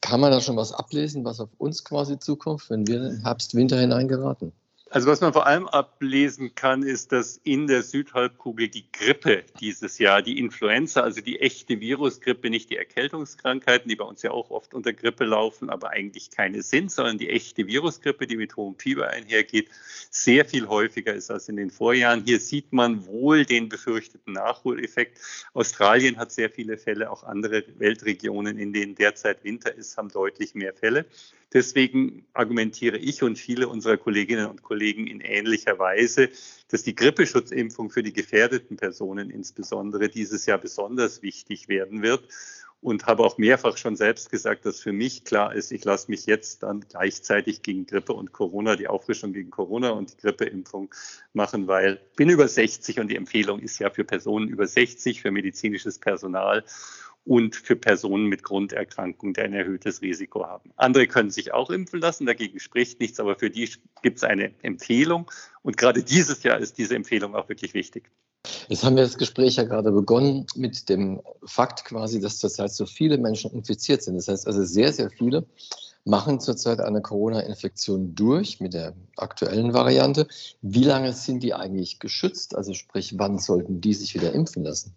kann 0.00 0.20
man 0.20 0.30
da 0.30 0.40
schon 0.40 0.56
was 0.56 0.72
ablesen, 0.72 1.24
was 1.24 1.40
auf 1.40 1.50
uns 1.58 1.82
quasi 1.82 2.16
zukommt, 2.20 2.70
wenn 2.70 2.86
wir 2.86 3.02
im 3.02 3.22
Herbst, 3.22 3.56
Winter 3.56 3.80
hineingeraten? 3.80 4.52
Also 4.92 5.08
was 5.08 5.20
man 5.20 5.32
vor 5.32 5.46
allem 5.46 5.68
ablesen 5.68 6.56
kann, 6.56 6.82
ist, 6.82 7.12
dass 7.12 7.36
in 7.44 7.68
der 7.68 7.84
Südhalbkugel 7.84 8.66
die 8.66 8.90
Grippe 8.90 9.44
dieses 9.60 9.98
Jahr, 10.00 10.20
die 10.20 10.36
Influenza, 10.36 11.02
also 11.02 11.20
die 11.20 11.38
echte 11.38 11.78
Virusgrippe, 11.78 12.50
nicht 12.50 12.70
die 12.70 12.76
Erkältungskrankheiten, 12.76 13.88
die 13.88 13.94
bei 13.94 14.04
uns 14.04 14.22
ja 14.22 14.32
auch 14.32 14.50
oft 14.50 14.74
unter 14.74 14.92
Grippe 14.92 15.24
laufen, 15.24 15.70
aber 15.70 15.90
eigentlich 15.90 16.32
keine 16.32 16.62
sind, 16.62 16.90
sondern 16.90 17.18
die 17.18 17.30
echte 17.30 17.68
Virusgrippe, 17.68 18.26
die 18.26 18.36
mit 18.36 18.56
hohem 18.56 18.74
Fieber 18.74 19.10
einhergeht, 19.10 19.70
sehr 20.10 20.44
viel 20.44 20.66
häufiger 20.66 21.14
ist 21.14 21.30
als 21.30 21.48
in 21.48 21.54
den 21.54 21.70
Vorjahren. 21.70 22.24
Hier 22.24 22.40
sieht 22.40 22.72
man 22.72 23.06
wohl 23.06 23.44
den 23.44 23.68
befürchteten 23.68 24.32
Nachholeffekt. 24.32 25.20
Australien 25.52 26.16
hat 26.16 26.32
sehr 26.32 26.50
viele 26.50 26.76
Fälle, 26.76 27.12
auch 27.12 27.22
andere 27.22 27.62
Weltregionen, 27.78 28.58
in 28.58 28.72
denen 28.72 28.96
derzeit 28.96 29.44
Winter 29.44 29.72
ist, 29.72 29.96
haben 29.96 30.08
deutlich 30.08 30.56
mehr 30.56 30.74
Fälle. 30.74 31.06
Deswegen 31.52 32.26
argumentiere 32.32 32.96
ich 32.96 33.24
und 33.24 33.36
viele 33.36 33.68
unserer 33.68 33.96
Kolleginnen 33.96 34.46
und 34.46 34.62
Kollegen, 34.62 34.79
Kollegen 34.80 35.06
in 35.06 35.20
ähnlicher 35.20 35.78
Weise, 35.78 36.30
dass 36.68 36.82
die 36.82 36.94
Grippeschutzimpfung 36.94 37.90
für 37.90 38.02
die 38.02 38.14
gefährdeten 38.14 38.78
Personen 38.78 39.28
insbesondere 39.28 40.08
dieses 40.08 40.46
Jahr 40.46 40.56
besonders 40.56 41.20
wichtig 41.20 41.68
werden 41.68 42.00
wird. 42.02 42.24
Und 42.80 43.04
habe 43.04 43.24
auch 43.24 43.36
mehrfach 43.36 43.76
schon 43.76 43.94
selbst 43.94 44.30
gesagt, 44.30 44.64
dass 44.64 44.80
für 44.80 44.92
mich 44.92 45.24
klar 45.24 45.54
ist, 45.54 45.70
ich 45.70 45.84
lasse 45.84 46.10
mich 46.10 46.24
jetzt 46.24 46.62
dann 46.62 46.80
gleichzeitig 46.80 47.60
gegen 47.60 47.84
Grippe 47.84 48.14
und 48.14 48.32
Corona, 48.32 48.74
die 48.74 48.88
Auffrischung 48.88 49.34
gegen 49.34 49.50
Corona 49.50 49.90
und 49.90 50.14
die 50.14 50.16
Grippeimpfung 50.16 50.88
machen, 51.34 51.66
weil 51.66 52.00
ich 52.12 52.16
bin 52.16 52.30
über 52.30 52.48
60 52.48 52.98
und 53.00 53.08
die 53.08 53.16
Empfehlung 53.16 53.60
ist 53.60 53.78
ja 53.80 53.90
für 53.90 54.04
Personen 54.04 54.48
über 54.48 54.66
60, 54.66 55.20
für 55.20 55.30
medizinisches 55.30 55.98
Personal 55.98 56.64
und 57.30 57.54
für 57.54 57.76
Personen 57.76 58.26
mit 58.26 58.42
Grunderkrankung, 58.42 59.34
die 59.34 59.40
ein 59.42 59.52
erhöhtes 59.52 60.02
Risiko 60.02 60.44
haben. 60.44 60.72
Andere 60.74 61.06
können 61.06 61.30
sich 61.30 61.54
auch 61.54 61.70
impfen 61.70 62.00
lassen, 62.00 62.26
dagegen 62.26 62.58
spricht 62.58 62.98
nichts, 62.98 63.20
aber 63.20 63.36
für 63.36 63.50
die 63.50 63.70
gibt 64.02 64.16
es 64.16 64.24
eine 64.24 64.50
Empfehlung. 64.62 65.30
Und 65.62 65.76
gerade 65.76 66.02
dieses 66.02 66.42
Jahr 66.42 66.58
ist 66.58 66.76
diese 66.76 66.96
Empfehlung 66.96 67.36
auch 67.36 67.48
wirklich 67.48 67.72
wichtig. 67.72 68.10
Jetzt 68.66 68.82
haben 68.82 68.96
wir 68.96 69.04
das 69.04 69.16
Gespräch 69.16 69.54
ja 69.54 69.62
gerade 69.62 69.92
begonnen 69.92 70.44
mit 70.56 70.88
dem 70.88 71.20
Fakt 71.44 71.84
quasi, 71.84 72.20
dass 72.20 72.38
zurzeit 72.38 72.72
so 72.72 72.84
viele 72.84 73.16
Menschen 73.16 73.52
infiziert 73.52 74.02
sind. 74.02 74.16
Das 74.16 74.26
heißt 74.26 74.48
also 74.48 74.64
sehr, 74.64 74.92
sehr 74.92 75.08
viele 75.08 75.46
machen 76.04 76.40
zurzeit 76.40 76.80
eine 76.80 77.00
Corona-Infektion 77.00 78.16
durch 78.16 78.58
mit 78.58 78.74
der 78.74 78.94
aktuellen 79.16 79.72
Variante. 79.72 80.26
Wie 80.62 80.82
lange 80.82 81.12
sind 81.12 81.44
die 81.44 81.54
eigentlich 81.54 82.00
geschützt? 82.00 82.56
Also 82.56 82.74
sprich, 82.74 83.20
wann 83.20 83.38
sollten 83.38 83.80
die 83.80 83.94
sich 83.94 84.16
wieder 84.16 84.32
impfen 84.32 84.64
lassen? 84.64 84.96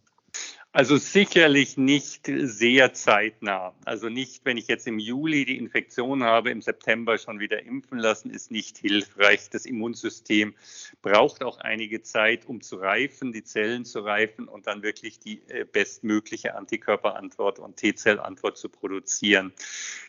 Also 0.75 0.97
sicherlich 0.97 1.77
nicht 1.77 2.25
sehr 2.25 2.93
zeitnah. 2.93 3.75
Also 3.85 4.09
nicht, 4.09 4.43
wenn 4.43 4.57
ich 4.57 4.67
jetzt 4.67 4.87
im 4.87 4.97
Juli 4.97 5.45
die 5.45 5.59
Infektion 5.59 6.23
habe, 6.23 6.49
im 6.49 6.63
September 6.63 7.19
schon 7.19 7.39
wieder 7.39 7.61
impfen 7.61 7.99
lassen, 7.99 8.31
ist 8.31 8.49
nicht 8.49 8.79
hilfreich. 8.79 9.51
Das 9.51 9.67
Immunsystem 9.67 10.55
braucht 11.03 11.43
auch 11.43 11.59
einige 11.59 12.01
Zeit, 12.01 12.47
um 12.47 12.61
zu 12.61 12.77
reifen, 12.77 13.31
die 13.31 13.43
Zellen 13.43 13.85
zu 13.85 13.99
reifen 13.99 14.47
und 14.47 14.65
dann 14.65 14.81
wirklich 14.81 15.19
die 15.19 15.43
äh, 15.47 15.63
bestmögliche 15.63 16.55
Antikörperantwort 16.55 17.59
und 17.59 17.77
T-Zellantwort 17.77 18.57
zu 18.57 18.67
produzieren. 18.67 19.53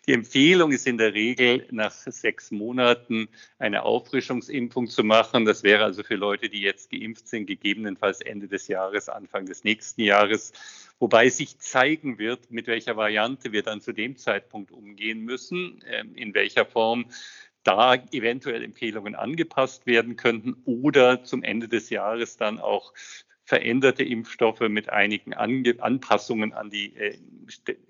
Die 0.07 0.15
Empfehlung 0.15 0.73
ist 0.73 0.87
in 0.87 0.97
der 0.97 1.13
Regel 1.13 1.67
nach 1.73 1.93
sechs 1.93 2.51
Monaten 2.51 3.29
eine 3.59 3.83
Auffrischungsimpfung 3.83 4.87
zu 4.87 5.05
machen. 5.05 5.45
Das 5.45 5.63
wäre 5.63 5.85
also 5.85 6.03
für 6.03 6.17
Leute, 6.17 6.49
die 6.49 6.63
jetzt 6.63 6.91
geimpft 6.91 7.29
sind, 7.29 7.45
gegebenenfalls 7.47 8.23
Ende 8.23 8.49
des 8.49 8.69
Jahres, 8.69 9.11
Anfang 9.11 9.45
des 9.45 9.63
nächsten 9.63 10.01
Jahres 10.01 10.54
wobei 10.99 11.29
sich 11.29 11.59
zeigen 11.59 12.19
wird, 12.19 12.51
mit 12.51 12.67
welcher 12.67 12.97
Variante 12.97 13.53
wir 13.53 13.63
dann 13.63 13.81
zu 13.81 13.93
dem 13.93 14.17
Zeitpunkt 14.17 14.71
umgehen 14.71 15.21
müssen, 15.21 15.83
ähm, 15.87 16.15
in 16.15 16.35
welcher 16.35 16.67
Form 16.67 17.07
da 17.63 17.95
eventuell 18.13 18.63
Empfehlungen 18.63 19.15
angepasst 19.15 19.87
werden 19.87 20.17
könnten 20.17 20.55
oder 20.65 21.25
zum 21.25 21.43
Ende 21.43 21.69
des 21.69 21.91
Jahres 21.91 22.37
dann 22.37 22.59
auch 22.59 22.93
veränderte 23.45 24.03
Impfstoffe 24.03 24.61
mit 24.61 24.89
einigen 24.89 25.35
Ange 25.35 25.77
Anpassungen 25.79 26.53
an 26.55 26.71
die 26.71 26.97
äh, 26.97 27.19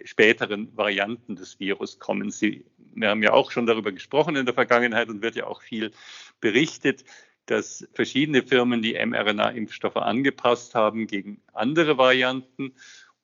späteren 0.05 0.77
Varianten 0.77 1.37
des 1.37 1.61
Virus 1.61 2.01
kommen. 2.01 2.31
Sie, 2.31 2.65
wir 2.95 3.11
haben 3.11 3.23
ja 3.23 3.33
auch 3.33 3.53
schon 3.53 3.67
darüber 3.67 3.93
gesprochen 3.93 4.35
in 4.35 4.47
der 4.47 4.55
Vergangenheit 4.55 5.09
und 5.09 5.23
wird 5.23 5.37
ja 5.37 5.47
auch 5.47 5.63
viel 5.63 5.93
berichtet 6.41 7.05
dass 7.47 7.87
verschiedene 7.93 8.43
Firmen 8.43 8.83
die 8.83 8.95
mRNA-Impfstoffe 8.95 9.97
angepasst 9.97 10.75
haben 10.75 11.07
gegen 11.07 11.41
andere 11.53 11.99
Varianten 11.99 12.73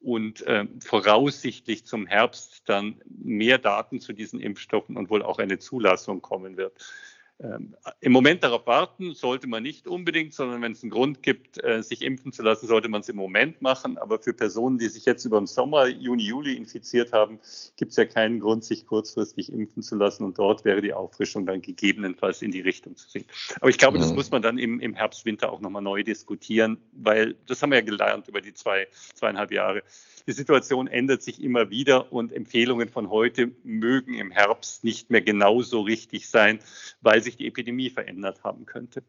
und 0.00 0.46
äh, 0.46 0.66
voraussichtlich 0.82 1.84
zum 1.84 2.06
Herbst 2.06 2.62
dann 2.66 3.00
mehr 3.06 3.58
Daten 3.58 4.00
zu 4.00 4.12
diesen 4.12 4.40
Impfstoffen 4.40 4.96
und 4.96 5.10
wohl 5.10 5.22
auch 5.22 5.38
eine 5.38 5.58
Zulassung 5.58 6.22
kommen 6.22 6.56
wird. 6.56 6.72
Ähm, 7.42 7.74
Im 8.00 8.12
Moment 8.12 8.42
darauf 8.42 8.66
warten 8.66 9.14
sollte 9.14 9.46
man 9.46 9.62
nicht 9.62 9.86
unbedingt, 9.86 10.34
sondern 10.34 10.60
wenn 10.60 10.72
es 10.72 10.82
einen 10.82 10.90
Grund 10.90 11.22
gibt, 11.22 11.62
äh, 11.64 11.82
sich 11.82 12.02
impfen 12.02 12.32
zu 12.32 12.42
lassen, 12.42 12.66
sollte 12.66 12.88
man 12.88 13.00
es 13.00 13.08
im 13.08 13.16
Moment 13.16 13.62
machen. 13.62 13.96
Aber 13.96 14.18
für 14.18 14.34
Personen, 14.34 14.78
die 14.78 14.88
sich 14.88 15.06
jetzt 15.06 15.24
über 15.24 15.38
den 15.38 15.46
Sommer, 15.46 15.86
Juni, 15.86 16.24
Juli 16.24 16.54
infiziert 16.54 17.12
haben, 17.12 17.38
gibt 17.76 17.92
es 17.92 17.96
ja 17.96 18.04
keinen 18.04 18.40
Grund, 18.40 18.64
sich 18.64 18.86
kurzfristig 18.86 19.52
impfen 19.52 19.82
zu 19.82 19.96
lassen. 19.96 20.24
Und 20.24 20.38
dort 20.38 20.64
wäre 20.66 20.82
die 20.82 20.92
Auffrischung 20.92 21.46
dann 21.46 21.62
gegebenenfalls 21.62 22.42
in 22.42 22.50
die 22.50 22.60
Richtung 22.60 22.96
zu 22.96 23.08
sehen. 23.08 23.24
Aber 23.60 23.70
ich 23.70 23.78
glaube, 23.78 23.98
das 23.98 24.12
muss 24.12 24.30
man 24.30 24.42
dann 24.42 24.58
im, 24.58 24.78
im 24.80 24.94
Herbst, 24.94 25.24
Winter 25.24 25.50
auch 25.50 25.60
nochmal 25.60 25.82
neu 25.82 26.02
diskutieren, 26.02 26.78
weil 26.92 27.36
das 27.46 27.62
haben 27.62 27.70
wir 27.70 27.78
ja 27.78 27.84
gelernt 27.84 28.28
über 28.28 28.40
die 28.40 28.52
zwei, 28.52 28.86
zweieinhalb 29.14 29.50
Jahre. 29.50 29.82
Die 30.30 30.36
Situation 30.36 30.86
ändert 30.86 31.24
sich 31.24 31.42
immer 31.42 31.70
wieder 31.70 32.12
und 32.12 32.32
Empfehlungen 32.32 32.88
von 32.88 33.10
heute 33.10 33.50
mögen 33.64 34.14
im 34.14 34.30
Herbst 34.30 34.84
nicht 34.84 35.10
mehr 35.10 35.22
genauso 35.22 35.80
richtig 35.80 36.28
sein, 36.28 36.60
weil 37.00 37.20
sich 37.20 37.36
die 37.36 37.48
Epidemie 37.48 37.90
verändert 37.90 38.44
haben 38.44 38.64
könnte. 38.64 39.02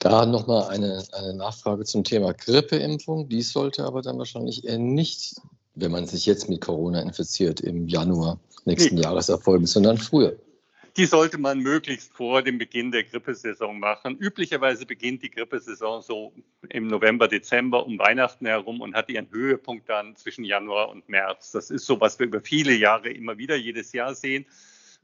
Da 0.00 0.26
nochmal 0.26 0.68
eine, 0.68 1.02
eine 1.12 1.32
Nachfrage 1.32 1.84
zum 1.84 2.04
Thema 2.04 2.34
Grippeimpfung. 2.34 3.30
Die 3.30 3.40
sollte 3.40 3.84
aber 3.84 4.02
dann 4.02 4.18
wahrscheinlich 4.18 4.66
eher 4.66 4.76
nicht, 4.76 5.36
wenn 5.74 5.92
man 5.92 6.06
sich 6.06 6.26
jetzt 6.26 6.50
mit 6.50 6.60
Corona 6.60 7.00
infiziert, 7.00 7.60
im 7.60 7.88
Januar 7.88 8.38
nächsten 8.66 8.96
nee. 8.96 9.00
Jahres 9.00 9.30
erfolgen, 9.30 9.64
sondern 9.64 9.96
früher 9.96 10.36
die 10.96 11.04
sollte 11.04 11.36
man 11.36 11.58
möglichst 11.58 12.12
vor 12.14 12.42
dem 12.42 12.56
Beginn 12.56 12.90
der 12.90 13.04
Grippesaison 13.04 13.78
machen. 13.78 14.16
Üblicherweise 14.18 14.86
beginnt 14.86 15.22
die 15.22 15.30
Grippesaison 15.30 16.00
so 16.00 16.32
im 16.70 16.86
November, 16.86 17.28
Dezember 17.28 17.84
um 17.84 17.98
Weihnachten 17.98 18.46
herum 18.46 18.80
und 18.80 18.94
hat 18.94 19.10
ihren 19.10 19.30
Höhepunkt 19.30 19.88
dann 19.88 20.16
zwischen 20.16 20.44
Januar 20.44 20.88
und 20.88 21.08
März. 21.08 21.52
Das 21.52 21.70
ist 21.70 21.84
so, 21.84 22.00
was 22.00 22.18
wir 22.18 22.26
über 22.26 22.40
viele 22.40 22.72
Jahre 22.72 23.10
immer 23.10 23.36
wieder 23.36 23.56
jedes 23.56 23.92
Jahr 23.92 24.14
sehen. 24.14 24.46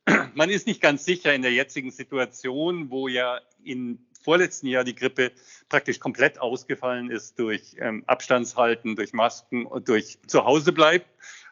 Man 0.35 0.49
ist 0.49 0.67
nicht 0.67 0.81
ganz 0.81 1.05
sicher 1.05 1.35
in 1.35 1.43
der 1.43 1.53
jetzigen 1.53 1.91
Situation, 1.91 2.91
wo 2.91 3.09
ja 3.09 3.41
im 3.63 3.99
vorletzten 4.23 4.69
Jahr 4.69 4.85
die 4.85 4.95
Grippe 4.95 5.33
praktisch 5.69 6.01
komplett 6.01 6.41
ausgefallen 6.41 7.11
ist 7.11 7.39
durch 7.39 7.77
ähm, 7.79 8.03
Abstandshalten, 8.07 8.97
durch 8.97 9.13
Masken 9.13 9.67
und 9.67 9.89
durch 9.89 10.19
Zuhausebleiben 10.27 11.07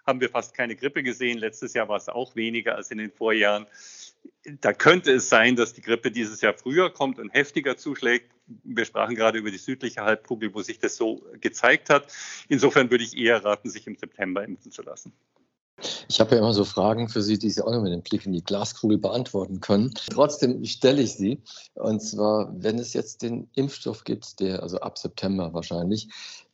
haben 0.06 0.20
wir 0.20 0.30
fast 0.30 0.54
keine 0.54 0.76
Grippe 0.76 1.02
gesehen. 1.02 1.38
Letztes 1.38 1.75
Jahr 1.75 1.88
war 1.88 1.97
es 1.97 2.09
auch 2.09 2.35
weniger 2.37 2.76
als 2.76 2.90
in 2.90 2.99
den 2.99 3.12
Vorjahren 3.12 3.66
da 4.61 4.73
könnte 4.73 5.12
es 5.12 5.28
sein, 5.28 5.56
dass 5.56 5.73
die 5.73 5.82
Grippe 5.82 6.11
dieses 6.11 6.40
Jahr 6.40 6.54
früher 6.54 6.90
kommt 6.90 7.18
und 7.18 7.30
heftiger 7.30 7.76
zuschlägt. 7.76 8.32
Wir 8.64 8.85
sprachen 8.85 9.14
gerade 9.14 9.38
über 9.38 9.50
die 9.50 9.59
südliche 9.59 10.02
Halbkugel, 10.02 10.54
wo 10.54 10.62
sich 10.62 10.78
das 10.78 10.97
so 10.97 11.23
gezeigt 11.40 11.90
hat. 11.90 12.06
Insofern 12.49 12.90
würde 12.90 13.04
ich 13.04 13.16
eher 13.16 13.44
raten, 13.44 13.70
sich 13.70 13.87
im 13.87 13.97
September 13.97 14.44
impfen 14.44 14.73
zu 14.73 14.82
lassen. 14.82 15.12
Ich 16.09 16.20
habe 16.20 16.35
ja 16.35 16.38
immer 16.38 16.52
so 16.52 16.64
Fragen 16.64 17.09
für 17.09 17.23
Sie, 17.23 17.38
die 17.38 17.49
Sie 17.50 17.62
auch 17.62 17.70
noch 17.70 17.82
mit 17.82 17.92
dem 17.92 18.02
Blick 18.02 18.26
in 18.26 18.32
die 18.32 18.44
Glaskugel 18.44 18.99
beantworten 18.99 19.61
können. 19.61 19.94
Trotzdem 20.11 20.62
stelle 20.64 21.00
ich 21.00 21.14
sie. 21.14 21.40
Und 21.75 22.00
zwar, 22.00 22.52
wenn 22.62 22.78
es 22.78 22.92
jetzt 22.92 23.23
den 23.23 23.49
Impfstoff 23.54 24.04
gibt, 24.04 24.40
der, 24.40 24.62
also 24.62 24.80
ab 24.80 24.99
September 24.99 25.54
wahrscheinlich, 25.54 26.09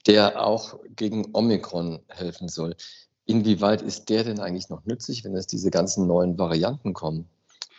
der 0.07 0.40
auch 0.40 0.78
gegen 0.95 1.28
Omikron 1.33 2.00
helfen 2.09 2.49
soll. 2.49 2.76
Inwieweit 3.25 3.83
ist 3.83 4.09
der 4.09 4.23
denn 4.23 4.38
eigentlich 4.38 4.69
noch 4.69 4.85
nützlich, 4.85 5.25
wenn 5.25 5.35
es 5.35 5.49
diese 5.49 5.71
ganzen 5.71 6.07
neuen 6.07 6.38
Varianten 6.38 6.93
kommen? 6.93 7.28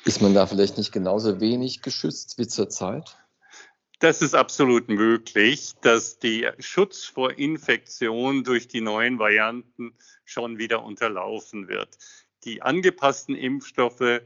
Ist 0.07 0.21
man 0.21 0.33
da 0.33 0.47
vielleicht 0.47 0.77
nicht 0.77 0.93
genauso 0.93 1.41
wenig 1.41 1.81
geschützt 1.81 2.37
wie 2.37 2.47
zurzeit? 2.47 3.17
Das 3.99 4.21
ist 4.21 4.35
absolut 4.35 4.87
möglich, 4.87 5.73
dass 5.81 6.17
der 6.17 6.55
Schutz 6.59 7.03
vor 7.03 7.37
Infektion 7.37 8.45
durch 8.45 8.69
die 8.69 8.79
neuen 8.79 9.19
Varianten 9.19 9.97
schon 10.23 10.59
wieder 10.59 10.85
unterlaufen 10.85 11.67
wird. 11.67 11.97
Die 12.45 12.61
angepassten 12.61 13.35
Impfstoffe 13.35 14.21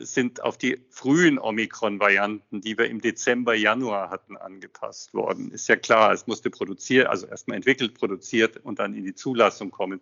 sind 0.00 0.42
auf 0.42 0.56
die 0.56 0.78
frühen 0.88 1.38
Omikron-Varianten, 1.38 2.60
die 2.60 2.78
wir 2.78 2.88
im 2.88 3.00
Dezember, 3.00 3.54
Januar 3.54 4.08
hatten, 4.08 4.36
angepasst 4.36 5.12
worden. 5.14 5.50
Ist 5.50 5.68
ja 5.68 5.76
klar, 5.76 6.12
es 6.12 6.26
musste 6.28 6.48
produziert, 6.48 7.08
also 7.08 7.26
erstmal 7.26 7.56
entwickelt, 7.56 7.94
produziert 7.94 8.58
und 8.58 8.78
dann 8.78 8.94
in 8.94 9.04
die 9.04 9.14
Zulassung 9.14 9.72
kommen. 9.72 10.00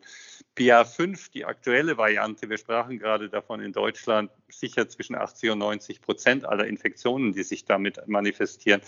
PA5, 0.59 1.31
die 1.33 1.47
aktuelle 1.47 1.97
Variante, 1.97 2.51
wir 2.51 2.59
sprachen 2.59 2.99
gerade 2.99 3.31
davon 3.31 3.61
in 3.61 3.73
Deutschland, 3.73 4.31
sicher 4.51 4.89
zwischen 4.89 5.15
80 5.15 5.51
und 5.51 5.59
90 5.59 6.03
Prozent 6.03 6.45
aller 6.45 6.67
Infektionen, 6.67 7.33
die 7.33 7.43
sich 7.43 7.65
damit 7.65 8.07
manifestieren, 8.07 8.83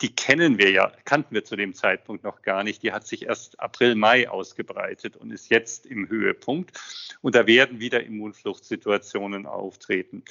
die 0.00 0.14
kennen 0.14 0.58
wir 0.58 0.70
ja, 0.70 0.92
kannten 1.04 1.34
wir 1.34 1.44
zu 1.44 1.56
dem 1.56 1.74
Zeitpunkt 1.74 2.24
noch 2.24 2.42
gar 2.42 2.64
nicht. 2.64 2.82
Die 2.82 2.92
hat 2.92 3.06
sich 3.06 3.26
erst 3.26 3.60
April, 3.60 3.94
Mai 3.94 4.28
ausgebreitet 4.28 5.16
und 5.16 5.30
ist 5.30 5.50
jetzt 5.50 5.84
im 5.86 6.08
Höhepunkt. 6.08 6.78
Und 7.20 7.34
da 7.34 7.46
werden 7.46 7.80
wieder 7.80 8.02
Immunfluchtsituationen 8.02 9.46
auftreten. 9.46 10.24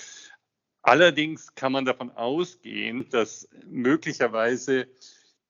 Allerdings 0.81 1.53
kann 1.55 1.71
man 1.71 1.85
davon 1.85 2.09
ausgehen, 2.11 3.07
dass 3.09 3.47
möglicherweise 3.67 4.87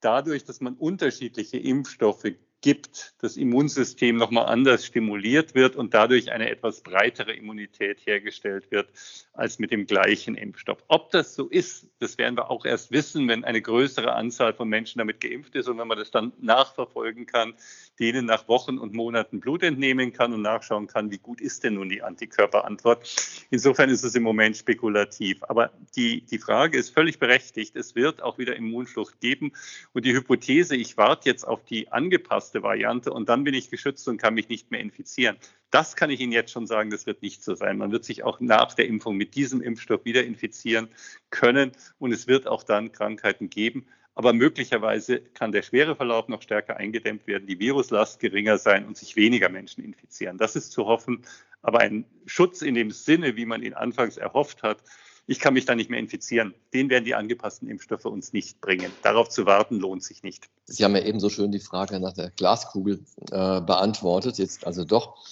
dadurch, 0.01 0.43
dass 0.43 0.59
man 0.59 0.73
unterschiedliche 0.75 1.57
Impfstoffe 1.57 2.25
gibt, 2.62 3.13
das 3.20 3.38
Immunsystem 3.38 4.18
nochmal 4.18 4.48
anders 4.48 4.86
stimuliert 4.86 5.56
wird 5.56 5.75
und 5.75 5.94
dadurch 5.94 6.32
eine 6.32 6.50
etwas 6.50 6.82
breitere 6.82 7.34
Immunität 7.34 8.06
hergestellt 8.06 8.70
wird 8.72 8.89
als 9.34 9.60
mit 9.60 9.72
dem 9.72 9.86
gleichen 9.86 10.36
Impfstoff. 10.36 10.84
Ob 10.88 11.12
das 11.12 11.36
so 11.36 11.48
ist, 11.48 11.88
das 12.00 12.18
werden 12.18 12.36
wir 12.38 12.50
auch 12.50 12.66
erst 12.66 12.92
wissen, 12.92 13.28
wenn 13.28 13.44
eine 13.44 13.62
größere 13.62 14.13
Anzahl 14.13 14.54
von 14.54 14.68
Menschen 14.68 15.00
damit 15.00 15.22
geimpft 15.22 15.56
ist 15.56 15.70
und 15.70 15.78
wenn 15.78 15.88
man 15.88 15.98
das 15.98 16.12
dann 16.12 16.34
nachverfolgen 16.39 17.25
kann, 17.25 17.54
denen 18.00 18.25
nach 18.25 18.48
Wochen 18.48 18.77
und 18.77 18.94
Monaten 18.94 19.39
Blut 19.39 19.63
entnehmen 19.63 20.13
kann 20.13 20.34
und 20.34 20.41
nachschauen 20.41 20.88
kann, 20.88 21.12
wie 21.12 21.18
gut 21.18 21.41
ist 21.41 21.63
denn 21.63 21.75
nun 21.75 21.89
die 21.89 22.01
Antikörperantwort. 22.01 23.46
Insofern 23.50 23.89
ist 23.89 24.03
es 24.03 24.15
im 24.15 24.24
Moment 24.24 24.58
spekulativ. 24.58 25.44
Aber 25.44 25.72
die, 25.96 26.22
die 26.22 26.39
Frage 26.39 26.77
ist 26.77 26.89
völlig 26.91 27.20
berechtigt. 27.20 27.75
Es 27.75 27.96
wird 27.96 28.22
auch 28.22 28.38
wieder 28.38 28.56
Immunflucht 28.56 29.20
geben. 29.20 29.51
Und 29.94 30.06
die 30.06 30.13
Hypothese, 30.13 30.75
ich 30.75 30.98
warte 30.98 31.29
jetzt 31.29 31.48
auf 31.48 31.63
die 31.63 31.91
angepasste 31.91 32.63
Variante 32.63 33.12
und 33.12 33.29
dann 33.29 33.44
bin 33.44 33.53
ich 33.53 33.70
geschützt 33.70 34.08
und 34.08 34.18
kann 34.18 34.34
mich 34.34 34.50
nicht 34.50 34.72
mehr 34.72 34.79
infizieren. 34.79 35.38
Das 35.72 35.96
kann 35.96 36.10
ich 36.10 36.20
Ihnen 36.20 36.32
jetzt 36.32 36.51
schon 36.51 36.65
sagen, 36.65 36.89
das 36.89 37.06
wird 37.06 37.22
nicht 37.22 37.44
so 37.44 37.53
sein. 37.53 37.77
Man 37.77 37.91
wird 37.91 38.03
sich 38.03 38.24
auch 38.24 38.39
nach 38.39 38.74
der 38.74 38.88
Impfung 38.88 39.18
mit 39.18 39.36
diesem 39.36 39.62
Impfstoff 39.62 40.03
wieder 40.03 40.24
infizieren 40.24 40.89
können 41.29 41.72
und 42.00 42.12
es 42.12 42.27
wird 42.27 42.48
auch 42.48 42.63
dann 42.63 42.91
Krankheiten 42.91 43.50
geben. 43.50 43.86
Aber 44.16 44.34
möglicherweise 44.34 45.20
kann 45.20 45.51
der 45.51 45.62
schwere 45.62 45.96
Verlauf 45.96 46.28
noch 46.28 46.42
stärker 46.42 46.78
eingedämmt 46.78 47.25
werden, 47.28 47.48
die 47.48 47.60
Viruslast 47.60 48.20
geringer 48.20 48.58
sein 48.58 48.86
und 48.86 48.98
sich 48.98 49.16
weniger 49.16 49.50
Menschen 49.50 49.84
infizieren. 49.84 50.38
Das 50.38 50.56
ist 50.56 50.72
zu 50.72 50.86
hoffen. 50.86 51.24
Aber 51.62 51.80
ein 51.80 52.06
Schutz 52.25 52.62
in 52.62 52.75
dem 52.75 52.92
Sinne, 52.92 53.36
wie 53.36 53.46
man 53.46 53.63
ihn 53.63 53.74
anfangs 53.74 54.18
erhofft 54.18 54.63
hat, 54.63 54.84
ich 55.30 55.39
kann 55.39 55.54
mich 55.54 55.66
da 55.66 55.75
nicht 55.75 55.92
mehr 55.92 56.00
infizieren. 56.00 56.56
Den 56.74 56.89
werden 56.89 57.06
die 57.06 57.13
angepassten 57.13 57.70
Impfstoffe 57.70 58.06
uns 58.06 58.34
nicht 58.34 58.62
bringen. 58.62 58.92
Darauf 59.04 59.30
zu 59.30 59.46
warten 59.46 59.80
lohnt 59.80 60.04
sich 60.04 60.24
nicht. 60.24 60.50
Sie 60.66 60.84
haben 60.84 60.96
ja 60.96 61.04
eben 61.04 61.20
so 61.20 61.30
schön 61.30 61.51
die 61.51 61.60
Frage 61.60 62.00
nach 62.00 62.13
der 62.13 62.32
Glaskugel 62.32 63.00
äh, 63.32 63.62
beantwortet, 63.62 64.39
jetzt 64.39 64.66
also 64.66 64.86
doch. 64.86 65.24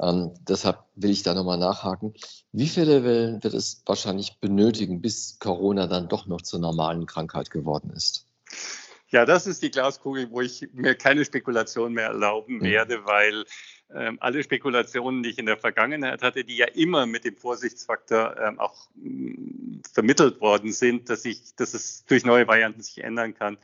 Ähm, 0.00 0.32
deshalb 0.48 0.84
will 0.94 1.10
ich 1.10 1.22
da 1.22 1.34
nochmal 1.34 1.58
nachhaken. 1.58 2.14
Wie 2.52 2.68
viele 2.68 3.04
Wellen 3.04 3.42
wird 3.42 3.54
es 3.54 3.82
wahrscheinlich 3.86 4.38
benötigen, 4.40 5.00
bis 5.00 5.38
Corona 5.38 5.86
dann 5.86 6.08
doch 6.08 6.26
noch 6.26 6.42
zur 6.42 6.60
normalen 6.60 7.06
Krankheit 7.06 7.50
geworden 7.50 7.90
ist? 7.90 8.26
Ja, 9.10 9.24
das 9.24 9.46
ist 9.46 9.62
die 9.62 9.70
Glaskugel, 9.70 10.30
wo 10.30 10.42
ich 10.42 10.68
mir 10.72 10.94
keine 10.94 11.24
Spekulation 11.24 11.94
mehr 11.94 12.08
erlauben 12.08 12.58
mhm. 12.58 12.64
werde, 12.64 13.04
weil 13.06 13.44
alle 13.90 14.42
Spekulationen, 14.42 15.22
die 15.22 15.30
ich 15.30 15.38
in 15.38 15.46
der 15.46 15.56
Vergangenheit 15.56 16.22
hatte, 16.22 16.44
die 16.44 16.56
ja 16.56 16.66
immer 16.66 17.06
mit 17.06 17.24
dem 17.24 17.36
Vorsichtsfaktor 17.36 18.36
ähm, 18.38 18.60
auch 18.60 18.88
mm, 18.96 19.80
vermittelt 19.92 20.40
worden 20.40 20.72
sind, 20.72 21.08
dass, 21.08 21.24
ich, 21.24 21.54
dass 21.56 21.72
es 21.72 22.04
durch 22.04 22.24
neue 22.24 22.46
Varianten 22.46 22.82
sich 22.82 23.02
ändern 23.02 23.34
kann, 23.34 23.56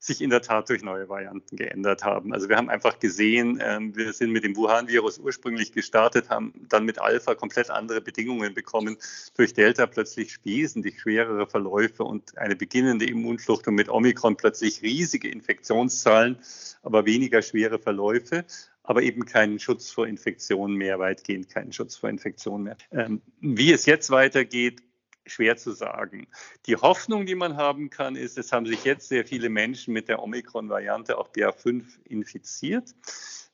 sich 0.00 0.20
in 0.20 0.30
der 0.30 0.42
Tat 0.42 0.68
durch 0.68 0.82
neue 0.82 1.08
Varianten 1.08 1.56
geändert 1.56 2.04
haben. 2.04 2.32
Also 2.32 2.48
wir 2.48 2.56
haben 2.56 2.70
einfach 2.70 3.00
gesehen, 3.00 3.60
ähm, 3.62 3.96
wir 3.96 4.12
sind 4.12 4.30
mit 4.30 4.44
dem 4.44 4.54
Wuhan-Virus 4.56 5.18
ursprünglich 5.18 5.72
gestartet, 5.72 6.30
haben 6.30 6.52
dann 6.68 6.84
mit 6.84 7.00
Alpha 7.00 7.34
komplett 7.34 7.70
andere 7.70 8.00
Bedingungen 8.00 8.54
bekommen, 8.54 8.96
durch 9.36 9.54
Delta 9.54 9.86
plötzlich 9.86 10.44
wesentlich 10.44 11.00
schwerere 11.00 11.46
Verläufe 11.46 12.04
und 12.04 12.38
eine 12.38 12.54
beginnende 12.54 13.06
Immunflucht 13.06 13.66
und 13.66 13.74
mit 13.74 13.88
Omikron 13.88 14.36
plötzlich 14.36 14.82
riesige 14.82 15.28
Infektionszahlen, 15.28 16.38
aber 16.82 17.04
weniger 17.04 17.42
schwere 17.42 17.78
Verläufe 17.78 18.44
aber 18.88 19.02
eben 19.02 19.26
keinen 19.26 19.58
Schutz 19.58 19.90
vor 19.90 20.06
Infektionen 20.06 20.74
mehr, 20.74 20.98
weitgehend 20.98 21.50
keinen 21.50 21.74
Schutz 21.74 21.94
vor 21.94 22.08
Infektionen 22.08 22.64
mehr. 22.64 22.76
Ähm, 22.90 23.20
wie 23.40 23.70
es 23.70 23.84
jetzt 23.84 24.08
weitergeht, 24.08 24.80
schwer 25.26 25.58
zu 25.58 25.72
sagen. 25.72 26.26
Die 26.64 26.76
Hoffnung, 26.76 27.26
die 27.26 27.34
man 27.34 27.58
haben 27.58 27.90
kann, 27.90 28.16
ist, 28.16 28.38
es 28.38 28.50
haben 28.50 28.64
sich 28.64 28.84
jetzt 28.84 29.08
sehr 29.08 29.26
viele 29.26 29.50
Menschen 29.50 29.92
mit 29.92 30.08
der 30.08 30.22
Omikron-Variante, 30.22 31.18
auch 31.18 31.28
BA5, 31.28 31.84
infiziert. 32.04 32.94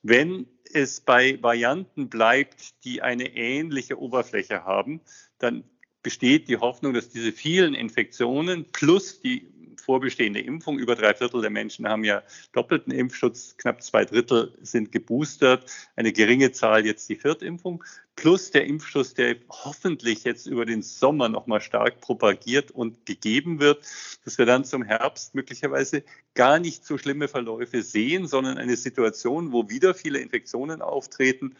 Wenn 0.03 0.47
es 0.71 1.01
bei 1.01 1.37
Varianten 1.43 2.07
bleibt, 2.07 2.85
die 2.85 3.01
eine 3.01 3.35
ähnliche 3.35 3.99
Oberfläche 3.99 4.63
haben, 4.63 5.01
dann 5.37 5.65
besteht 6.01 6.47
die 6.47 6.57
Hoffnung, 6.57 6.93
dass 6.93 7.09
diese 7.09 7.33
vielen 7.33 7.73
Infektionen 7.73 8.71
plus 8.71 9.19
die 9.19 9.49
vorbestehende 9.85 10.41
Impfung. 10.41 10.79
Über 10.79 10.95
drei 10.95 11.13
Viertel 11.13 11.41
der 11.41 11.51
Menschen 11.51 11.87
haben 11.87 12.03
ja 12.03 12.23
doppelten 12.51 12.91
Impfschutz, 12.91 13.55
knapp 13.57 13.83
zwei 13.83 14.03
Drittel 14.03 14.57
sind 14.61 14.91
geboostert, 14.91 15.65
eine 15.95 16.11
geringe 16.11 16.51
Zahl 16.51 16.85
jetzt 16.85 17.07
die 17.07 17.15
Viertimpfung, 17.15 17.83
plus 18.15 18.51
der 18.51 18.65
Impfschutz, 18.65 19.13
der 19.13 19.35
hoffentlich 19.49 20.23
jetzt 20.23 20.47
über 20.47 20.65
den 20.65 20.81
Sommer 20.81 21.29
nochmal 21.29 21.61
stark 21.61 22.01
propagiert 22.01 22.71
und 22.71 23.05
gegeben 23.05 23.59
wird, 23.59 23.85
dass 24.23 24.37
wir 24.37 24.45
dann 24.45 24.65
zum 24.65 24.83
Herbst 24.83 25.35
möglicherweise 25.35 26.03
gar 26.33 26.59
nicht 26.59 26.83
so 26.83 26.97
schlimme 26.97 27.27
Verläufe 27.27 27.83
sehen, 27.83 28.27
sondern 28.27 28.57
eine 28.57 28.77
Situation, 28.77 29.51
wo 29.51 29.69
wieder 29.69 29.93
viele 29.93 30.19
Infektionen 30.19 30.81
auftreten, 30.81 31.55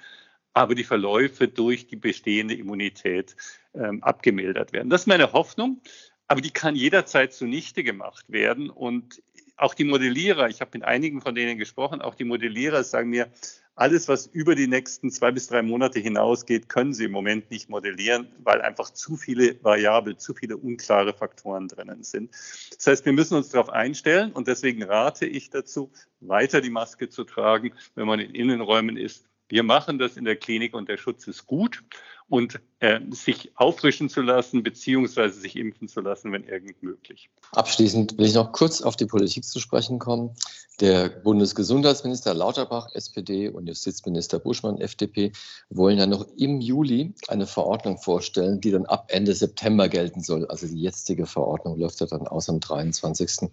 aber 0.54 0.74
die 0.74 0.86
Verläufe 0.86 1.48
durch 1.48 1.88
die 1.88 1.98
bestehende 1.98 2.56
Immunität 2.56 3.36
ähm, 3.74 4.02
abgemildert 4.02 4.72
werden. 4.72 4.90
Das 4.90 5.02
ist 5.02 5.08
meine 5.08 5.34
Hoffnung 5.34 5.82
aber 6.28 6.42
die 6.42 6.52
kann 6.52 6.76
jederzeit 6.76 7.34
zunichte 7.34 7.84
gemacht 7.84 8.26
werden. 8.30 8.70
Und 8.70 9.22
auch 9.58 9.74
die 9.74 9.84
Modellierer, 9.84 10.50
ich 10.50 10.62
habe 10.62 10.72
mit 10.74 10.84
einigen 10.84 11.22
von 11.22 11.36
denen 11.36 11.58
gesprochen, 11.58 12.02
auch 12.02 12.16
die 12.16 12.26
Modellierer 12.26 12.84
sagen 12.84 13.10
mir, 13.10 13.30
alles, 13.78 14.08
was 14.08 14.28
über 14.28 14.56
die 14.56 14.68
nächsten 14.68 15.12
zwei 15.12 15.32
bis 15.32 15.48
drei 15.48 15.62
Monate 15.62 16.00
hinausgeht, 16.00 16.70
können 16.70 16.94
sie 16.94 17.06
im 17.06 17.12
Moment 17.12 17.52
nicht 17.52 17.70
modellieren, 17.70 18.28
weil 18.42 18.62
einfach 18.62 18.90
zu 18.90 19.18
viele 19.18 19.62
Variablen, 19.64 20.18
zu 20.18 20.34
viele 20.34 20.56
unklare 20.56 21.14
Faktoren 21.14 21.68
drinnen 21.68 22.04
sind. 22.04 22.32
Das 22.32 22.88
heißt, 22.88 23.06
wir 23.06 23.12
müssen 23.12 23.36
uns 23.36 23.50
darauf 23.50 23.70
einstellen 23.70 24.32
und 24.32 24.48
deswegen 24.48 24.84
rate 24.84 25.26
ich 25.26 25.50
dazu, 25.50 25.92
weiter 26.22 26.62
die 26.62 26.70
Maske 26.70 27.10
zu 27.10 27.26
tragen, 27.26 27.74
wenn 27.96 28.08
man 28.08 28.22
in 28.22 28.34
Innenräumen 28.34 28.96
ist. 28.96 29.26
Wir 29.50 29.64
machen 29.64 30.00
das 30.00 30.16
in 30.16 30.24
der 30.24 30.38
Klinik 30.38 30.74
und 30.74 30.88
der 30.88 30.98
Schutz 30.98 31.28
ist 31.28 31.46
gut 31.46 31.84
und 32.28 32.60
äh, 32.80 33.00
sich 33.12 33.52
auffrischen 33.56 34.10
zu 34.10 34.22
lassen, 34.22 34.64
beziehungsweise 34.64 35.40
sich 35.40 35.56
impfen 35.56 35.88
zu 35.88 36.02
lassen, 36.02 36.32
wenn 36.32 36.44
irgend 36.44 36.82
möglich. 36.82 37.30
Abschließend 37.52 38.18
will 38.18 38.26
ich 38.26 38.34
noch 38.34 38.52
kurz 38.52 38.82
auf 38.82 38.96
die 38.96 39.06
Politik 39.06 39.44
zu 39.44 39.60
sprechen 39.60 40.00
kommen. 40.00 40.36
Der 40.82 41.08
Bundesgesundheitsminister 41.08 42.34
Lauterbach, 42.34 42.90
SPD, 42.94 43.48
und 43.48 43.68
Justizminister 43.68 44.40
Buschmann, 44.40 44.82
FDP, 44.82 45.32
wollen 45.70 45.98
ja 45.98 46.06
noch 46.06 46.28
im 46.36 46.60
Juli 46.60 47.14
eine 47.28 47.48
Verordnung 47.48 47.98
vorstellen, 47.98 48.60
die 48.60 48.72
dann 48.72 48.86
ab 48.86 49.06
Ende 49.10 49.34
September 49.34 49.88
gelten 49.88 50.22
soll. 50.22 50.46
Also 50.48 50.68
die 50.68 50.82
jetzige 50.82 51.28
Verordnung 51.28 51.80
läuft 51.80 52.02
ja 52.02 52.08
dann 52.08 52.28
aus 52.28 52.50
am 52.50 52.60
23. 52.60 53.50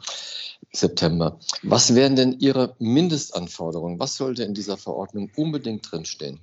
September. 0.72 1.38
Was 1.62 1.94
wären 1.94 2.16
denn 2.16 2.40
Ihre 2.40 2.74
Mindestanforderungen? 2.78 4.00
Was 4.00 4.16
sollte 4.16 4.42
in 4.42 4.54
dieser 4.54 4.76
Verordnung 4.76 5.30
unbedingt 5.36 5.92
drinstehen? 5.92 6.40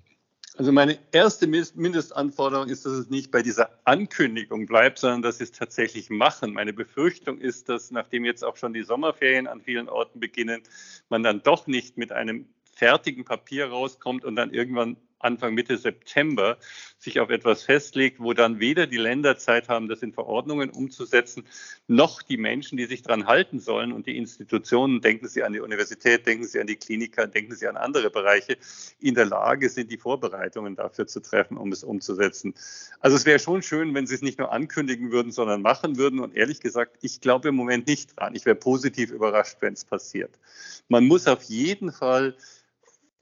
Also 0.60 0.74
meine 0.74 1.00
erste 1.14 1.48
Mindestanforderung 1.48 2.68
ist, 2.68 2.86
dass 2.86 2.92
es 2.92 3.10
nicht 3.10 3.32
bei 3.32 3.42
dieser 3.42 3.70
Ankündigung 3.86 4.66
bleibt, 4.66 5.00
sondern 5.00 5.22
dass 5.22 5.38
sie 5.38 5.46
es 5.46 5.54
tatsächlich 5.54 6.10
machen. 6.10 6.52
Meine 6.52 6.74
Befürchtung 6.74 7.40
ist, 7.40 7.70
dass 7.70 7.92
nachdem 7.92 8.26
jetzt 8.26 8.44
auch 8.44 8.58
schon 8.58 8.74
die 8.74 8.84
Sommerferien 8.84 9.48
an 9.48 9.62
vielen 9.62 9.88
Orten 9.88 10.20
beginnen, 10.20 10.62
man 11.08 11.24
dann 11.24 11.42
doch 11.44 11.66
nicht 11.68 11.98
mit 11.98 12.12
einem 12.12 12.46
fertigen 12.74 13.24
Papier 13.24 13.70
rauskommt 13.70 14.26
und 14.26 14.36
dann 14.36 14.54
irgendwann 14.54 14.98
Anfang 15.20 15.54
Mitte 15.54 15.78
September 15.78 16.58
sich 16.98 17.20
auf 17.20 17.30
etwas 17.30 17.64
festlegt, 17.64 18.20
wo 18.20 18.34
dann 18.34 18.60
weder 18.60 18.88
die 18.88 18.98
Länder 18.98 19.38
Zeit 19.38 19.70
haben, 19.70 19.88
das 19.88 20.02
in 20.02 20.14
Verordnungen 20.14 20.70
umzusetzen, 20.70 21.46
noch 21.88 22.22
die 22.22 22.38
Menschen, 22.38 22.78
die 22.78 22.86
sich 22.86 23.04
daran 23.04 23.26
halten 23.26 23.60
sollen 23.60 23.92
und 23.92 24.06
die 24.06 24.18
Institutionen, 24.18 25.02
denken 25.02 25.28
Sie 25.28 25.44
an 25.44 25.54
die 25.54 25.62
Universität, 25.62 26.26
denken 26.26 26.46
Sie 26.46 26.60
an 26.60 26.68
die 26.68 26.76
Kliniker, 26.76 27.28
denken 27.28 27.56
Sie 27.56 27.68
an 27.68 27.78
andere 27.78 28.10
Bereiche, 28.10 28.58
in 29.00 29.16
der 29.16 29.26
Lage 29.26 29.70
sind, 29.70 29.92
die 29.92 29.98
Vorbereitungen 29.98 30.76
dafür 30.76 31.08
zu 31.08 31.22
treffen, 31.22 31.58
um 31.58 31.72
es 31.72 31.84
umzusetzen. 31.84 32.54
Also 33.00 33.16
es 33.16 33.26
wäre 33.26 33.40
schon 33.40 33.62
schön, 33.62 33.94
wenn 33.94 34.08
Sie 34.08 34.16
es 34.16 34.22
nicht 34.22 34.40
nur 34.40 34.52
ankündigen 34.52 35.12
würden, 35.12 35.32
sondern 35.32 35.62
machen 35.62 35.98
würden. 35.98 36.20
Und 36.20 36.36
ehrlich 36.36 36.60
gesagt, 36.60 36.98
ich 37.02 37.22
glaube 37.22 37.50
im 37.50 37.56
Moment 37.56 37.88
nicht 37.88 38.20
dran. 38.20 38.36
Ich 38.36 38.46
wäre 38.46 38.56
positiv 38.56 39.12
überrascht, 39.12 39.58
wenn 39.62 39.74
es 39.74 39.86
passiert. 39.86 40.32
Man 40.88 41.06
muss 41.06 41.28
auf 41.28 41.44
jeden 41.44 41.92
Fall 41.92 42.36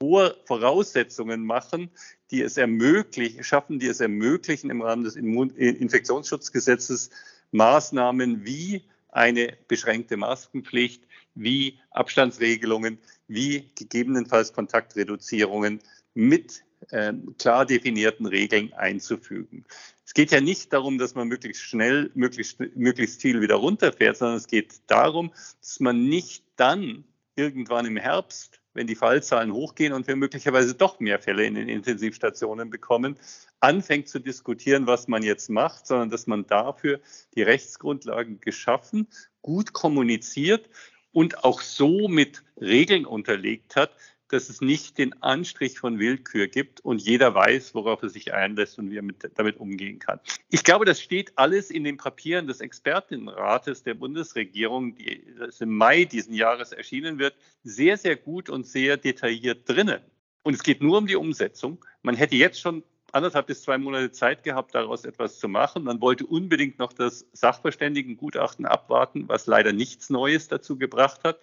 Voraussetzungen 0.00 1.44
machen, 1.44 1.90
die 2.30 2.42
es 2.42 2.56
ermöglichen, 2.56 3.42
schaffen, 3.42 3.80
die 3.80 3.88
es 3.88 4.00
ermöglichen, 4.00 4.70
im 4.70 4.82
Rahmen 4.82 5.02
des 5.02 5.16
Infektionsschutzgesetzes 5.16 7.10
Maßnahmen 7.50 8.44
wie 8.44 8.84
eine 9.10 9.56
beschränkte 9.66 10.16
Maskenpflicht, 10.16 11.02
wie 11.34 11.80
Abstandsregelungen, 11.90 12.98
wie 13.26 13.70
gegebenenfalls 13.74 14.52
Kontaktreduzierungen 14.52 15.80
mit 16.14 16.62
äh, 16.90 17.12
klar 17.38 17.66
definierten 17.66 18.26
Regeln 18.26 18.72
einzufügen. 18.74 19.64
Es 20.04 20.14
geht 20.14 20.30
ja 20.30 20.40
nicht 20.40 20.72
darum, 20.72 20.98
dass 20.98 21.14
man 21.14 21.28
möglichst 21.28 21.62
schnell, 21.62 22.10
möglichst, 22.14 22.60
möglichst 22.76 23.20
viel 23.20 23.40
wieder 23.40 23.56
runterfährt, 23.56 24.16
sondern 24.16 24.36
es 24.36 24.46
geht 24.46 24.74
darum, 24.86 25.32
dass 25.60 25.80
man 25.80 26.04
nicht 26.04 26.44
dann 26.56 27.04
irgendwann 27.36 27.86
im 27.86 27.96
Herbst 27.96 28.57
wenn 28.78 28.86
die 28.86 28.94
Fallzahlen 28.94 29.52
hochgehen 29.52 29.92
und 29.92 30.06
wir 30.06 30.14
möglicherweise 30.14 30.72
doch 30.72 31.00
mehr 31.00 31.18
Fälle 31.18 31.44
in 31.44 31.56
den 31.56 31.68
Intensivstationen 31.68 32.70
bekommen, 32.70 33.16
anfängt 33.58 34.08
zu 34.08 34.20
diskutieren, 34.20 34.86
was 34.86 35.08
man 35.08 35.24
jetzt 35.24 35.50
macht, 35.50 35.88
sondern 35.88 36.10
dass 36.10 36.28
man 36.28 36.46
dafür 36.46 37.00
die 37.34 37.42
Rechtsgrundlagen 37.42 38.40
geschaffen, 38.40 39.08
gut 39.42 39.72
kommuniziert 39.72 40.70
und 41.10 41.42
auch 41.42 41.60
so 41.60 42.06
mit 42.06 42.44
Regeln 42.60 43.04
unterlegt 43.04 43.74
hat, 43.74 43.90
dass 44.28 44.48
es 44.48 44.60
nicht 44.60 44.98
den 44.98 45.22
Anstrich 45.22 45.78
von 45.78 45.98
Willkür 45.98 46.46
gibt 46.48 46.80
und 46.80 47.00
jeder 47.02 47.34
weiß, 47.34 47.74
worauf 47.74 48.02
er 48.02 48.08
sich 48.08 48.34
einlässt 48.34 48.78
und 48.78 48.90
wie 48.90 48.98
er 48.98 49.02
mit, 49.02 49.30
damit 49.36 49.58
umgehen 49.58 49.98
kann. 49.98 50.20
Ich 50.50 50.64
glaube, 50.64 50.84
das 50.84 51.00
steht 51.00 51.32
alles 51.36 51.70
in 51.70 51.84
den 51.84 51.96
Papieren 51.96 52.46
des 52.46 52.60
Expertenrates 52.60 53.82
der 53.82 53.94
Bundesregierung, 53.94 54.94
die 54.94 55.24
das 55.38 55.60
im 55.60 55.76
Mai 55.76 56.04
diesen 56.04 56.34
Jahres 56.34 56.72
erschienen 56.72 57.18
wird, 57.18 57.34
sehr, 57.62 57.96
sehr 57.96 58.16
gut 58.16 58.50
und 58.50 58.66
sehr 58.66 58.96
detailliert 58.96 59.68
drinnen. 59.68 60.00
Und 60.42 60.54
es 60.54 60.62
geht 60.62 60.82
nur 60.82 60.98
um 60.98 61.06
die 61.06 61.16
Umsetzung. 61.16 61.84
Man 62.02 62.14
hätte 62.14 62.36
jetzt 62.36 62.60
schon 62.60 62.82
anderthalb 63.12 63.46
bis 63.46 63.62
zwei 63.62 63.78
Monate 63.78 64.12
Zeit 64.12 64.44
gehabt, 64.44 64.74
daraus 64.74 65.04
etwas 65.04 65.38
zu 65.38 65.48
machen. 65.48 65.84
Man 65.84 66.00
wollte 66.00 66.26
unbedingt 66.26 66.78
noch 66.78 66.92
das 66.92 67.26
Sachverständigengutachten 67.32 68.66
abwarten, 68.66 69.28
was 69.28 69.46
leider 69.46 69.72
nichts 69.72 70.10
Neues 70.10 70.48
dazu 70.48 70.76
gebracht 70.76 71.24
hat. 71.24 71.40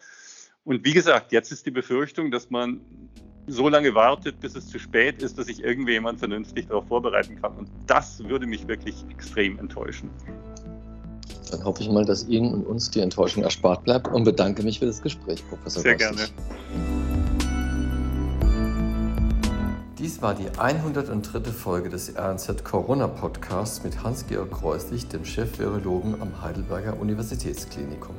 Und 0.66 0.84
wie 0.84 0.94
gesagt, 0.94 1.32
jetzt 1.32 1.52
ist 1.52 1.66
die 1.68 1.72
Befürchtung, 1.72 2.32
dass 2.32 2.50
man 2.50 2.82
so 3.46 3.70
lange 3.70 3.94
wartet, 3.94 4.40
bis 4.40 4.56
es 4.56 4.68
zu 4.68 4.80
spät 4.80 5.22
ist, 5.22 5.38
dass 5.38 5.46
sich 5.46 5.64
irgendjemand 5.64 6.18
vernünftig 6.18 6.68
darauf 6.68 6.88
vorbereiten 6.88 7.40
kann. 7.40 7.56
Und 7.56 7.70
das 7.86 8.24
würde 8.24 8.48
mich 8.48 8.68
wirklich 8.68 8.96
extrem 9.12 9.60
enttäuschen. 9.60 10.10
Dann 11.52 11.64
hoffe 11.64 11.84
ich 11.84 11.90
mal, 11.90 12.04
dass 12.04 12.28
Ihnen 12.28 12.52
und 12.52 12.66
uns 12.66 12.90
die 12.90 13.02
Enttäuschung 13.02 13.44
erspart 13.44 13.84
bleibt 13.84 14.08
und 14.08 14.24
bedanke 14.24 14.64
mich 14.64 14.80
für 14.80 14.88
das 14.88 15.04
Gespräch, 15.04 15.48
Professor 15.48 15.84
Sehr 15.84 15.98
Gostig. 15.98 16.18
gerne. 16.18 16.32
Dies 20.00 20.20
war 20.24 20.34
die 20.34 20.50
103. 20.58 21.52
Folge 21.52 21.90
des 21.90 22.16
RNZ 22.18 22.64
Corona 22.64 23.08
Podcasts 23.08 23.84
mit 23.84 24.04
Hans-Georg 24.04 24.52
Kreuslich, 24.52 25.08
dem 25.08 25.26
Chef-Virologen 25.26 26.20
am 26.20 26.42
Heidelberger 26.42 27.00
Universitätsklinikum. 27.00 28.16